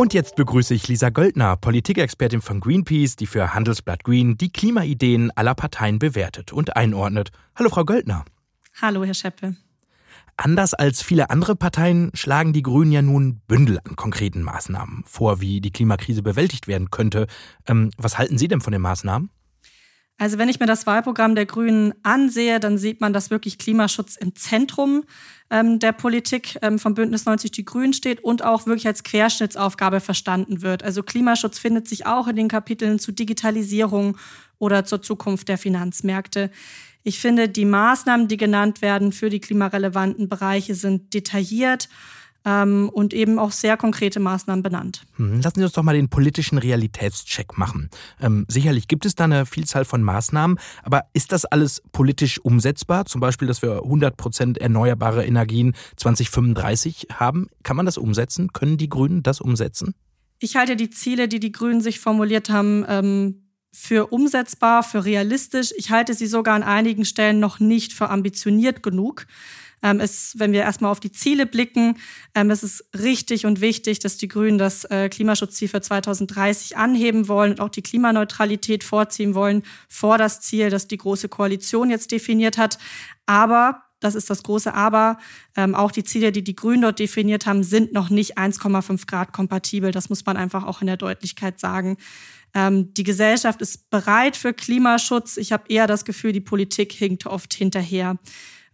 Und 0.00 0.14
jetzt 0.14 0.34
begrüße 0.34 0.72
ich 0.72 0.88
Lisa 0.88 1.10
Göldner, 1.10 1.58
Politikexpertin 1.58 2.40
von 2.40 2.60
Greenpeace, 2.60 3.16
die 3.16 3.26
für 3.26 3.52
Handelsblatt 3.52 4.02
Green 4.02 4.38
die 4.38 4.50
Klimaideen 4.50 5.30
aller 5.36 5.54
Parteien 5.54 5.98
bewertet 5.98 6.54
und 6.54 6.74
einordnet. 6.74 7.32
Hallo, 7.54 7.68
Frau 7.68 7.84
Göldner. 7.84 8.24
Hallo, 8.80 9.04
Herr 9.04 9.12
Scheppe. 9.12 9.56
Anders 10.38 10.72
als 10.72 11.02
viele 11.02 11.28
andere 11.28 11.54
Parteien 11.54 12.10
schlagen 12.14 12.54
die 12.54 12.62
Grünen 12.62 12.92
ja 12.92 13.02
nun 13.02 13.42
Bündel 13.46 13.78
an 13.84 13.94
konkreten 13.94 14.40
Maßnahmen 14.40 15.04
vor, 15.04 15.42
wie 15.42 15.60
die 15.60 15.70
Klimakrise 15.70 16.22
bewältigt 16.22 16.66
werden 16.66 16.90
könnte. 16.90 17.26
Ähm, 17.66 17.90
was 17.98 18.16
halten 18.16 18.38
Sie 18.38 18.48
denn 18.48 18.62
von 18.62 18.72
den 18.72 18.80
Maßnahmen? 18.80 19.28
Also 20.20 20.36
wenn 20.36 20.50
ich 20.50 20.60
mir 20.60 20.66
das 20.66 20.86
Wahlprogramm 20.86 21.34
der 21.34 21.46
Grünen 21.46 21.94
ansehe, 22.02 22.60
dann 22.60 22.76
sieht 22.76 23.00
man, 23.00 23.14
dass 23.14 23.30
wirklich 23.30 23.56
Klimaschutz 23.56 24.16
im 24.16 24.36
Zentrum 24.36 25.04
ähm, 25.48 25.78
der 25.78 25.92
Politik 25.92 26.58
ähm, 26.60 26.78
vom 26.78 26.92
Bündnis 26.92 27.24
90 27.24 27.52
Die 27.52 27.64
Grünen 27.64 27.94
steht 27.94 28.22
und 28.22 28.44
auch 28.44 28.66
wirklich 28.66 28.86
als 28.86 29.02
Querschnittsaufgabe 29.02 30.00
verstanden 30.00 30.60
wird. 30.60 30.82
Also 30.82 31.02
Klimaschutz 31.02 31.58
findet 31.58 31.88
sich 31.88 32.04
auch 32.04 32.28
in 32.28 32.36
den 32.36 32.48
Kapiteln 32.48 32.98
zu 32.98 33.12
Digitalisierung 33.12 34.18
oder 34.58 34.84
zur 34.84 35.00
Zukunft 35.00 35.48
der 35.48 35.56
Finanzmärkte. 35.56 36.50
Ich 37.02 37.18
finde, 37.18 37.48
die 37.48 37.64
Maßnahmen, 37.64 38.28
die 38.28 38.36
genannt 38.36 38.82
werden 38.82 39.12
für 39.12 39.30
die 39.30 39.40
klimarelevanten 39.40 40.28
Bereiche, 40.28 40.74
sind 40.74 41.14
detailliert 41.14 41.88
ähm, 42.44 42.90
und 42.92 43.12
eben 43.12 43.38
auch 43.38 43.52
sehr 43.52 43.76
konkrete 43.76 44.20
Maßnahmen 44.20 44.62
benannt. 44.62 45.04
Hm, 45.16 45.40
lassen 45.40 45.58
Sie 45.58 45.64
uns 45.64 45.72
doch 45.72 45.82
mal 45.82 45.94
den 45.94 46.08
politischen 46.08 46.58
Realitätscheck 46.58 47.58
machen. 47.58 47.90
Ähm, 48.20 48.46
sicherlich 48.48 48.88
gibt 48.88 49.06
es 49.06 49.14
da 49.14 49.24
eine 49.24 49.46
Vielzahl 49.46 49.84
von 49.84 50.02
Maßnahmen, 50.02 50.58
aber 50.82 51.02
ist 51.12 51.32
das 51.32 51.44
alles 51.44 51.82
politisch 51.92 52.38
umsetzbar? 52.38 53.04
Zum 53.06 53.20
Beispiel, 53.20 53.48
dass 53.48 53.62
wir 53.62 53.82
100 53.82 54.16
Prozent 54.16 54.58
erneuerbare 54.58 55.24
Energien 55.24 55.74
2035 55.96 57.08
haben. 57.14 57.48
Kann 57.62 57.76
man 57.76 57.86
das 57.86 57.98
umsetzen? 57.98 58.52
Können 58.52 58.78
die 58.78 58.88
Grünen 58.88 59.22
das 59.22 59.40
umsetzen? 59.40 59.94
Ich 60.38 60.56
halte 60.56 60.76
die 60.76 60.90
Ziele, 60.90 61.28
die 61.28 61.40
die 61.40 61.52
Grünen 61.52 61.82
sich 61.82 62.00
formuliert 62.00 62.48
haben, 62.48 62.84
ähm, 62.88 63.42
für 63.72 64.08
umsetzbar, 64.08 64.82
für 64.82 65.04
realistisch. 65.04 65.72
Ich 65.76 65.90
halte 65.90 66.14
sie 66.14 66.26
sogar 66.26 66.54
an 66.54 66.62
einigen 66.62 67.04
Stellen 67.04 67.38
noch 67.38 67.60
nicht 67.60 67.92
für 67.92 68.08
ambitioniert 68.08 68.82
genug 68.82 69.26
ähm, 69.82 70.00
ist, 70.00 70.38
wenn 70.38 70.52
wir 70.52 70.60
erstmal 70.60 70.90
auf 70.90 71.00
die 71.00 71.12
Ziele 71.12 71.46
blicken, 71.46 71.96
ähm, 72.34 72.50
es 72.50 72.62
ist 72.62 72.84
richtig 72.98 73.46
und 73.46 73.60
wichtig, 73.60 73.98
dass 73.98 74.16
die 74.16 74.28
Grünen 74.28 74.58
das 74.58 74.84
äh, 74.84 75.08
Klimaschutzziel 75.08 75.68
für 75.68 75.80
2030 75.80 76.76
anheben 76.76 77.28
wollen 77.28 77.52
und 77.52 77.60
auch 77.60 77.68
die 77.68 77.82
Klimaneutralität 77.82 78.84
vorziehen 78.84 79.34
wollen 79.34 79.62
vor 79.88 80.18
das 80.18 80.40
Ziel, 80.40 80.70
das 80.70 80.88
die 80.88 80.98
Große 80.98 81.28
Koalition 81.28 81.90
jetzt 81.90 82.12
definiert 82.12 82.58
hat. 82.58 82.78
Aber 83.26 83.82
das 84.00 84.14
ist 84.14 84.30
das 84.30 84.42
große 84.42 84.72
Aber. 84.74 85.18
Ähm, 85.56 85.74
auch 85.74 85.92
die 85.92 86.04
Ziele, 86.04 86.32
die 86.32 86.42
die 86.42 86.56
Grünen 86.56 86.82
dort 86.82 86.98
definiert 86.98 87.46
haben, 87.46 87.62
sind 87.62 87.92
noch 87.92 88.08
nicht 88.08 88.38
1,5 88.38 89.06
Grad 89.06 89.32
kompatibel. 89.32 89.92
Das 89.92 90.08
muss 90.08 90.24
man 90.24 90.36
einfach 90.36 90.64
auch 90.64 90.80
in 90.80 90.86
der 90.86 90.96
Deutlichkeit 90.96 91.60
sagen. 91.60 91.98
Ähm, 92.54 92.92
die 92.94 93.04
Gesellschaft 93.04 93.60
ist 93.60 93.90
bereit 93.90 94.36
für 94.36 94.54
Klimaschutz. 94.54 95.36
Ich 95.36 95.52
habe 95.52 95.64
eher 95.68 95.86
das 95.86 96.04
Gefühl, 96.04 96.32
die 96.32 96.40
Politik 96.40 96.92
hinkt 96.92 97.26
oft 97.26 97.54
hinterher. 97.54 98.16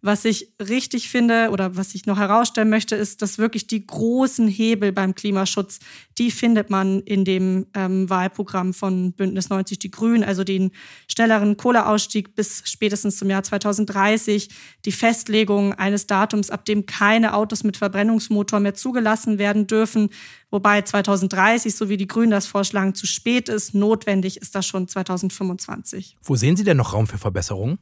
Was 0.02 0.26
ich 0.26 0.52
richtig 0.61 1.09
finde 1.09 1.48
oder 1.50 1.76
was 1.76 1.94
ich 1.94 2.04
noch 2.04 2.18
herausstellen 2.18 2.68
möchte, 2.68 2.94
ist, 2.94 3.22
dass 3.22 3.38
wirklich 3.38 3.66
die 3.66 3.87
großen 3.87 4.46
Hebel 4.46 4.92
beim 4.92 5.14
Klimaschutz, 5.14 5.78
die 6.18 6.30
findet 6.30 6.68
man 6.68 7.00
in 7.00 7.24
dem 7.24 7.66
ähm, 7.74 8.09
Wahlprogramm 8.11 8.74
von 8.74 9.12
Bündnis 9.14 9.48
90 9.48 9.78
Die 9.78 9.90
Grünen, 9.90 10.22
also 10.22 10.44
den 10.44 10.70
schnelleren 11.09 11.56
Kohleausstieg 11.56 12.35
bis 12.35 12.62
spätestens 12.66 13.16
zum 13.16 13.30
Jahr 13.30 13.42
2030, 13.42 14.50
die 14.85 14.92
Festlegung 14.92 15.72
eines 15.72 16.06
Datums, 16.06 16.50
ab 16.50 16.66
dem 16.66 16.85
keine 16.85 17.35
Autos 17.35 17.64
mit 17.64 17.78
Verbrennungsmotor 17.78 18.61
mehr 18.61 18.74
zugelassen 18.74 19.38
werden 19.38 19.66
dürfen, 19.66 20.11
wobei 20.50 20.82
2030, 20.82 21.74
so 21.74 21.88
wie 21.88 21.96
die 21.96 22.06
Grünen 22.06 22.30
das 22.30 22.46
vorschlagen, 22.46 22.94
zu 22.94 23.06
spät 23.06 23.48
ist. 23.48 23.74
Notwendig 23.74 24.37
ist 24.42 24.54
das 24.54 24.66
schon 24.66 24.88
2025. 24.88 26.18
Wo 26.22 26.37
sehen 26.37 26.56
Sie 26.56 26.64
denn 26.64 26.76
noch 26.76 26.92
Raum 26.92 27.06
für 27.06 27.18
Verbesserungen? 27.18 27.78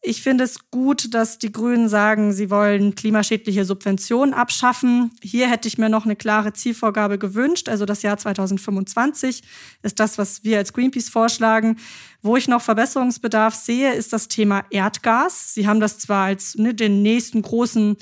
Ich 0.00 0.22
finde 0.22 0.44
es 0.44 0.70
gut, 0.70 1.12
dass 1.12 1.38
die 1.38 1.50
Grünen 1.50 1.88
sagen, 1.88 2.32
sie 2.32 2.50
wollen 2.50 2.94
klimaschädliche 2.94 3.64
Subventionen 3.64 4.32
abschaffen. 4.32 5.10
Hier 5.20 5.50
hätte 5.50 5.66
ich 5.66 5.76
mir 5.76 5.88
noch 5.88 6.04
eine 6.04 6.14
klare 6.14 6.52
Zielvorgabe 6.52 7.18
gewünscht. 7.18 7.68
Also 7.68 7.84
das 7.84 8.02
Jahr 8.02 8.16
2025 8.16 9.42
ist 9.82 9.98
das, 9.98 10.16
was 10.16 10.44
wir 10.44 10.58
als 10.58 10.72
Greenpeace 10.72 11.08
vorschlagen. 11.08 11.78
Wo 12.22 12.36
ich 12.36 12.46
noch 12.46 12.62
Verbesserungsbedarf 12.62 13.54
sehe, 13.54 13.92
ist 13.92 14.12
das 14.12 14.28
Thema 14.28 14.64
Erdgas. 14.70 15.54
Sie 15.54 15.66
haben 15.66 15.80
das 15.80 15.98
zwar 15.98 16.26
als 16.26 16.54
ne, 16.54 16.74
den 16.74 17.02
nächsten 17.02 17.42
großen 17.42 17.96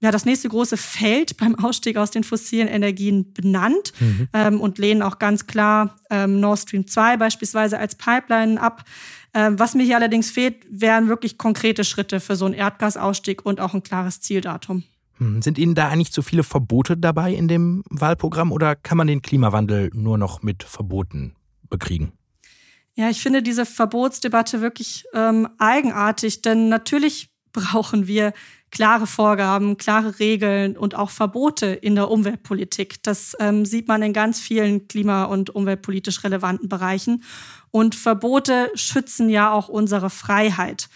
ja, 0.00 0.10
das 0.10 0.26
nächste 0.26 0.48
große 0.48 0.76
Feld 0.76 1.38
beim 1.38 1.54
Ausstieg 1.54 1.96
aus 1.96 2.10
den 2.10 2.22
fossilen 2.22 2.68
Energien 2.68 3.32
benannt 3.32 3.92
mhm. 3.98 4.28
ähm, 4.34 4.60
und 4.60 4.78
lehnen 4.78 5.00
auch 5.00 5.18
ganz 5.18 5.46
klar 5.46 5.96
ähm, 6.10 6.38
Nord 6.38 6.58
Stream 6.58 6.86
2 6.86 7.16
beispielsweise 7.16 7.78
als 7.78 7.94
Pipeline 7.94 8.60
ab. 8.60 8.84
Ähm, 9.36 9.58
was 9.58 9.74
mir 9.74 9.82
hier 9.82 9.96
allerdings 9.96 10.30
fehlt, 10.30 10.64
wären 10.70 11.08
wirklich 11.08 11.36
konkrete 11.36 11.84
Schritte 11.84 12.20
für 12.20 12.36
so 12.36 12.46
einen 12.46 12.54
Erdgasausstieg 12.54 13.44
und 13.44 13.60
auch 13.60 13.74
ein 13.74 13.82
klares 13.82 14.22
Zieldatum. 14.22 14.82
Hm, 15.18 15.42
sind 15.42 15.58
Ihnen 15.58 15.74
da 15.74 15.88
eigentlich 15.88 16.10
zu 16.10 16.22
viele 16.22 16.42
Verbote 16.42 16.96
dabei 16.96 17.34
in 17.34 17.46
dem 17.46 17.84
Wahlprogramm 17.90 18.50
oder 18.50 18.74
kann 18.74 18.96
man 18.96 19.08
den 19.08 19.20
Klimawandel 19.20 19.90
nur 19.92 20.16
noch 20.16 20.42
mit 20.42 20.62
Verboten 20.62 21.34
bekriegen? 21.68 22.12
Ja, 22.94 23.10
ich 23.10 23.20
finde 23.20 23.42
diese 23.42 23.66
Verbotsdebatte 23.66 24.62
wirklich 24.62 25.04
ähm, 25.12 25.50
eigenartig, 25.58 26.40
denn 26.40 26.70
natürlich 26.70 27.28
brauchen 27.52 28.06
wir 28.06 28.32
klare 28.76 29.06
Vorgaben, 29.06 29.78
klare 29.78 30.18
Regeln 30.18 30.76
und 30.76 30.94
auch 30.94 31.08
Verbote 31.08 31.64
in 31.64 31.94
der 31.94 32.10
Umweltpolitik. 32.10 33.02
Das 33.02 33.34
ähm, 33.40 33.64
sieht 33.64 33.88
man 33.88 34.02
in 34.02 34.12
ganz 34.12 34.38
vielen 34.38 34.86
klima- 34.86 35.24
und 35.24 35.48
umweltpolitisch 35.48 36.22
relevanten 36.22 36.68
Bereichen. 36.68 37.24
Und 37.70 37.94
Verbote 37.94 38.70
schützen 38.74 39.30
ja 39.30 39.50
auch 39.50 39.70
unsere 39.70 40.10
Freiheit. 40.10 40.90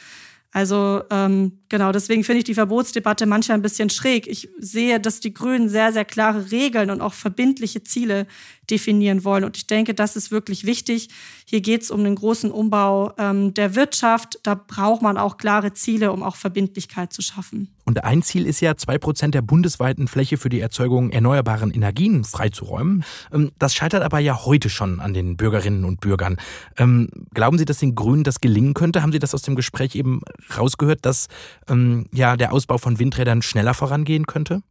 Also 0.53 1.03
ähm, 1.11 1.61
genau, 1.69 1.93
deswegen 1.93 2.25
finde 2.25 2.39
ich 2.39 2.45
die 2.45 2.55
Verbotsdebatte 2.55 3.25
manchmal 3.27 3.59
ein 3.59 3.63
bisschen 3.63 3.89
schräg. 3.89 4.27
Ich 4.27 4.49
sehe, 4.59 4.99
dass 4.99 5.21
die 5.21 5.33
Grünen 5.33 5.69
sehr, 5.69 5.93
sehr 5.93 6.05
klare 6.05 6.51
Regeln 6.51 6.91
und 6.91 7.01
auch 7.01 7.13
verbindliche 7.15 7.85
Ziele 7.85 8.27
definieren 8.69 9.23
wollen. 9.23 9.45
Und 9.45 9.57
ich 9.57 9.69
denke, 9.69 9.95
das 9.95 10.17
ist 10.17 10.33
wirklich 10.33 10.67
wichtig. 10.67 11.09
Hier 11.45 11.61
geht 11.61 11.83
es 11.83 11.91
um 11.93 12.03
den 12.03 12.17
großen 12.17 12.51
Umbau 12.51 13.13
ähm, 13.17 13.55
der 13.55 13.77
Wirtschaft. 13.77 14.41
Da 14.43 14.55
braucht 14.55 15.03
man 15.03 15.19
auch 15.19 15.37
klare 15.37 15.73
Ziele, 15.73 16.11
um 16.11 16.25
auch 16.25 16.35
Verbindlichkeit 16.35 17.13
zu 17.13 17.23
schaffen. 17.23 17.73
Und 17.91 18.05
ein 18.05 18.23
Ziel 18.23 18.47
ist 18.47 18.61
ja, 18.61 18.77
zwei 18.77 18.99
Prozent 18.99 19.35
der 19.35 19.43
bundesweiten 19.43 20.07
Fläche 20.07 20.37
für 20.37 20.49
die 20.49 20.61
Erzeugung 20.61 21.11
erneuerbaren 21.11 21.73
Energien 21.73 22.23
freizuräumen. 22.23 23.03
Ähm, 23.33 23.51
das 23.59 23.75
scheitert 23.75 24.05
aber 24.05 24.21
ja 24.21 24.45
heute 24.45 24.71
schon 24.71 25.01
an 25.01 25.13
den 25.13 25.37
Bürgerinnen 25.37 25.85
und 25.85 25.99
Bürgern. 25.99 26.37
Ähm, 26.79 27.09
glauben 27.35 27.59
Sie, 27.59 27.65
dass 27.65 27.79
den 27.79 27.97
Grünen 27.97 28.23
das 28.23 28.41
gelingen 28.41 28.75
könnte? 28.75 29.03
Haben 29.03 29.11
Sie 29.11 29.19
das 29.19 29.35
aus 29.35 29.43
dem 29.43 29.57
Gespräch 29.57 29.97
eben 29.97 30.21
rausgehört, 30.57 31.01
dass 31.03 31.27
ähm, 31.69 32.07
ja 32.13 32.37
der 32.37 32.53
Ausbau 32.53 32.79
von 32.79 33.01
Windrädern 33.01 33.43
schneller 33.43 33.75
vorangehen 33.75 34.29
könnte? 34.29 34.63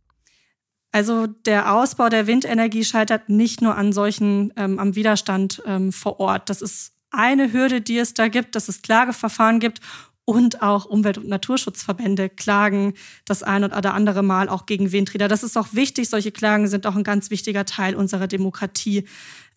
Also 0.93 1.27
der 1.27 1.75
Ausbau 1.75 2.07
der 2.07 2.25
Windenergie 2.25 2.85
scheitert 2.85 3.27
nicht 3.27 3.61
nur 3.61 3.75
an 3.75 3.91
solchen 3.91 4.53
ähm, 4.55 4.79
am 4.79 4.95
Widerstand 4.95 5.61
ähm, 5.65 5.91
vor 5.91 6.21
Ort. 6.21 6.49
Das 6.49 6.61
ist 6.61 6.93
eine 7.11 7.51
Hürde, 7.51 7.81
die 7.81 7.97
es 7.97 8.13
da 8.13 8.29
gibt, 8.29 8.55
dass 8.55 8.69
es 8.69 8.81
Klageverfahren 8.81 9.59
gibt 9.59 9.81
und 10.29 10.61
auch 10.61 10.85
Umwelt- 10.85 11.17
und 11.17 11.27
Naturschutzverbände 11.27 12.29
klagen 12.29 12.93
das 13.25 13.41
ein 13.41 13.63
oder 13.63 13.95
andere 13.95 14.21
Mal 14.21 14.47
auch 14.47 14.67
gegen 14.67 14.91
Windräder. 14.91 15.27
Das 15.27 15.41
ist 15.41 15.57
auch 15.57 15.69
wichtig. 15.73 16.07
Solche 16.07 16.31
Klagen 16.31 16.67
sind 16.67 16.85
auch 16.85 16.95
ein 16.95 17.03
ganz 17.03 17.31
wichtiger 17.31 17.65
Teil 17.65 17.95
unserer 17.95 18.27
Demokratie. 18.27 19.05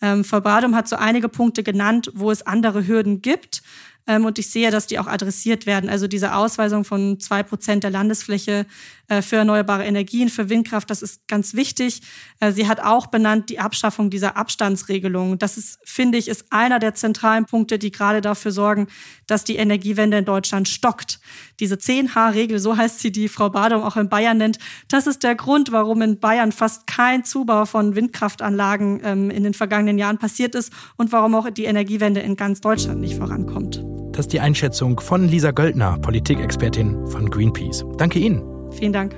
Ähm, 0.03 0.25
Frau 0.25 0.41
Badum 0.41 0.75
hat 0.75 0.89
so 0.89 0.97
einige 0.97 1.29
Punkte 1.29 1.63
genannt, 1.63 2.11
wo 2.15 2.31
es 2.31 2.47
andere 2.47 2.87
Hürden 2.87 3.23
gibt. 3.23 3.63
Ähm, 4.07 4.25
und 4.25 4.39
ich 4.39 4.51
sehe, 4.51 4.71
dass 4.71 4.87
die 4.87 4.99
auch 4.99 5.07
adressiert 5.07 5.67
werden. 5.67 5.89
Also 5.89 6.09
diese 6.09 6.35
Ausweisung 6.35 6.85
von 6.85 7.21
zwei 7.21 7.43
Prozent 7.43 7.85
der 7.85 7.91
Landesfläche 7.91 8.67
äh, 9.09 9.23
für 9.23 9.37
erneuerbare 9.37 9.85
Energien, 9.85 10.29
für 10.29 10.49
Windkraft, 10.49 10.91
das 10.91 11.03
ist 11.03 11.29
ganz 11.29 11.55
wichtig. 11.55 12.03
Äh, 12.41 12.51
sie 12.51 12.67
hat 12.67 12.81
auch 12.81 13.07
benannt 13.07 13.49
die 13.49 13.61
Abschaffung 13.61 14.11
dieser 14.11 14.37
Abstandsregelung. 14.37 15.39
Das 15.39 15.57
ist, 15.57 15.79
finde 15.85 16.19
ich, 16.19 16.29
ist 16.29 16.47
einer 16.51 16.81
der 16.81 16.95
zentralen 16.95 17.47
Punkte, 17.47 17.79
die 17.79 17.93
gerade 17.93 18.21
dafür 18.21 18.51
sorgen, 18.51 18.89
dass 19.29 19.45
die 19.45 19.57
Energiewende 19.57 20.19
in 20.19 20.25
Deutschland 20.25 20.69
stockt. 20.69 21.21
Diese 21.61 21.77
10H-Regel, 21.77 22.59
so 22.59 22.77
heißt 22.77 22.99
sie, 22.99 23.13
die 23.13 23.29
Frau 23.29 23.51
Badum 23.51 23.83
auch 23.83 23.97
in 23.97 24.09
Bayern 24.09 24.39
nennt, 24.39 24.59
das 24.89 25.07
ist 25.07 25.23
der 25.23 25.37
Grund, 25.37 25.71
warum 25.71 26.03
in 26.03 26.19
Bayern 26.19 26.51
fast 26.51 26.89
kein 26.89 27.25
Zubau 27.25 27.67
von 27.67 27.95
Windkraftanlagen 27.95 29.01
ähm, 29.05 29.31
in 29.31 29.45
den 29.45 29.55
vergangenen 29.55 29.92
Jahren 29.99 30.19
passiert 30.19 30.55
ist 30.55 30.73
und 30.97 31.13
warum 31.13 31.35
auch 31.35 31.49
die 31.51 31.65
Energiewende 31.65 32.21
in 32.21 32.37
ganz 32.37 32.61
Deutschland 32.61 33.01
nicht 33.01 33.17
vorankommt. 33.17 33.85
Das 34.13 34.27
ist 34.27 34.33
die 34.33 34.41
Einschätzung 34.41 35.01
von 35.01 35.27
Lisa 35.27 35.53
Göldner, 35.53 35.99
Politikexpertin 35.99 37.07
von 37.07 37.31
Greenpeace. 37.31 37.85
Danke 37.97 38.19
Ihnen. 38.19 38.43
Vielen 38.73 38.93
Dank. 38.93 39.15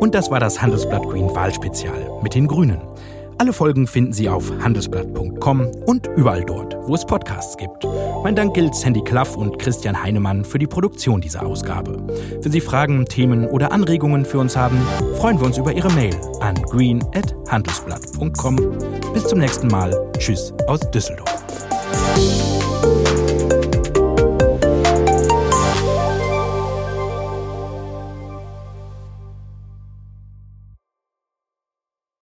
Und 0.00 0.14
das 0.14 0.30
war 0.30 0.40
das 0.40 0.62
Handelsblatt 0.62 1.02
Green 1.02 1.34
Wahlspezial 1.34 2.20
mit 2.22 2.34
den 2.34 2.46
Grünen. 2.46 2.80
Alle 3.38 3.52
Folgen 3.52 3.86
finden 3.86 4.12
Sie 4.12 4.28
auf 4.28 4.50
handelsblatt.com 4.62 5.70
und 5.86 6.08
überall 6.16 6.44
dort, 6.44 6.76
wo 6.82 6.96
es 6.96 7.06
Podcasts 7.06 7.56
gibt. 7.56 7.86
Mein 8.24 8.34
Dank 8.34 8.54
gilt 8.54 8.74
Sandy 8.74 9.00
Klaff 9.02 9.36
und 9.36 9.60
Christian 9.60 10.02
Heinemann 10.02 10.44
für 10.44 10.58
die 10.58 10.66
Produktion 10.66 11.20
dieser 11.20 11.46
Ausgabe. 11.46 12.04
Wenn 12.42 12.50
Sie 12.50 12.60
Fragen, 12.60 13.06
Themen 13.06 13.46
oder 13.46 13.70
Anregungen 13.70 14.24
für 14.24 14.40
uns 14.40 14.56
haben, 14.56 14.76
freuen 15.18 15.38
wir 15.38 15.46
uns 15.46 15.56
über 15.56 15.72
Ihre 15.72 15.92
Mail 15.92 16.16
an 16.40 16.56
green@handelsblatt.com. 16.56 18.56
Bis 19.14 19.24
zum 19.24 19.38
nächsten 19.38 19.68
Mal. 19.68 19.94
Tschüss 20.18 20.52
aus 20.66 20.80
Düsseldorf. 20.90 21.37